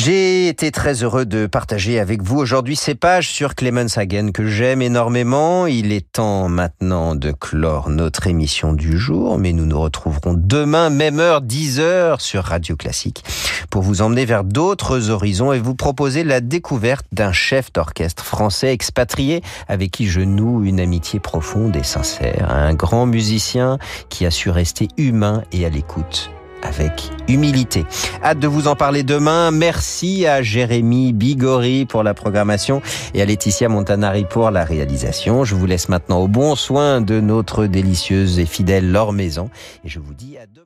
J'ai 0.00 0.46
été 0.46 0.70
très 0.70 1.02
heureux 1.02 1.26
de 1.26 1.46
partager 1.46 1.98
avec 1.98 2.22
vous 2.22 2.38
aujourd'hui 2.38 2.76
ces 2.76 2.94
pages 2.94 3.28
sur 3.30 3.56
Clemens 3.56 3.98
Hagen 3.98 4.30
que 4.30 4.46
j'aime 4.46 4.80
énormément. 4.80 5.66
Il 5.66 5.90
est 5.90 6.12
temps 6.12 6.48
maintenant 6.48 7.16
de 7.16 7.32
clore 7.32 7.90
notre 7.90 8.28
émission 8.28 8.72
du 8.72 8.96
jour, 8.96 9.38
mais 9.38 9.52
nous 9.52 9.66
nous 9.66 9.80
retrouverons 9.80 10.34
demain, 10.36 10.88
même 10.88 11.18
heure, 11.18 11.40
10 11.40 11.80
heures 11.80 12.20
sur 12.20 12.44
Radio 12.44 12.76
Classique 12.76 13.24
pour 13.70 13.82
vous 13.82 14.00
emmener 14.00 14.24
vers 14.24 14.44
d'autres 14.44 15.10
horizons 15.10 15.52
et 15.52 15.58
vous 15.58 15.74
proposer 15.74 16.22
la 16.22 16.40
découverte 16.40 17.04
d'un 17.10 17.32
chef 17.32 17.72
d'orchestre 17.72 18.24
français 18.24 18.72
expatrié 18.72 19.42
avec 19.66 19.90
qui 19.90 20.06
je 20.06 20.20
noue 20.20 20.64
une 20.64 20.78
amitié 20.78 21.18
profonde 21.18 21.74
et 21.74 21.82
sincère. 21.82 22.52
Un 22.52 22.72
grand 22.72 23.06
musicien 23.06 23.78
qui 24.10 24.26
a 24.26 24.30
su 24.30 24.48
rester 24.48 24.86
humain 24.96 25.42
et 25.50 25.66
à 25.66 25.70
l'écoute 25.70 26.30
avec 26.62 27.10
humilité. 27.28 27.84
Hâte 28.22 28.38
de 28.38 28.48
vous 28.48 28.68
en 28.68 28.76
parler 28.76 29.02
demain. 29.02 29.50
Merci 29.50 30.26
à 30.26 30.42
Jérémy 30.42 31.12
Bigori 31.12 31.86
pour 31.86 32.02
la 32.02 32.14
programmation 32.14 32.82
et 33.14 33.22
à 33.22 33.24
Laetitia 33.24 33.68
Montanari 33.68 34.24
pour 34.24 34.50
la 34.50 34.64
réalisation. 34.64 35.44
Je 35.44 35.54
vous 35.54 35.66
laisse 35.66 35.88
maintenant 35.88 36.18
au 36.18 36.28
bon 36.28 36.56
soin 36.56 37.00
de 37.00 37.20
notre 37.20 37.66
délicieuse 37.66 38.38
et 38.38 38.46
fidèle 38.46 38.90
Laure 38.90 39.12
Maison 39.12 39.50
et 39.84 39.88
je 39.88 39.98
vous 39.98 40.14
dis 40.14 40.36
à 40.36 40.46
demain. 40.46 40.57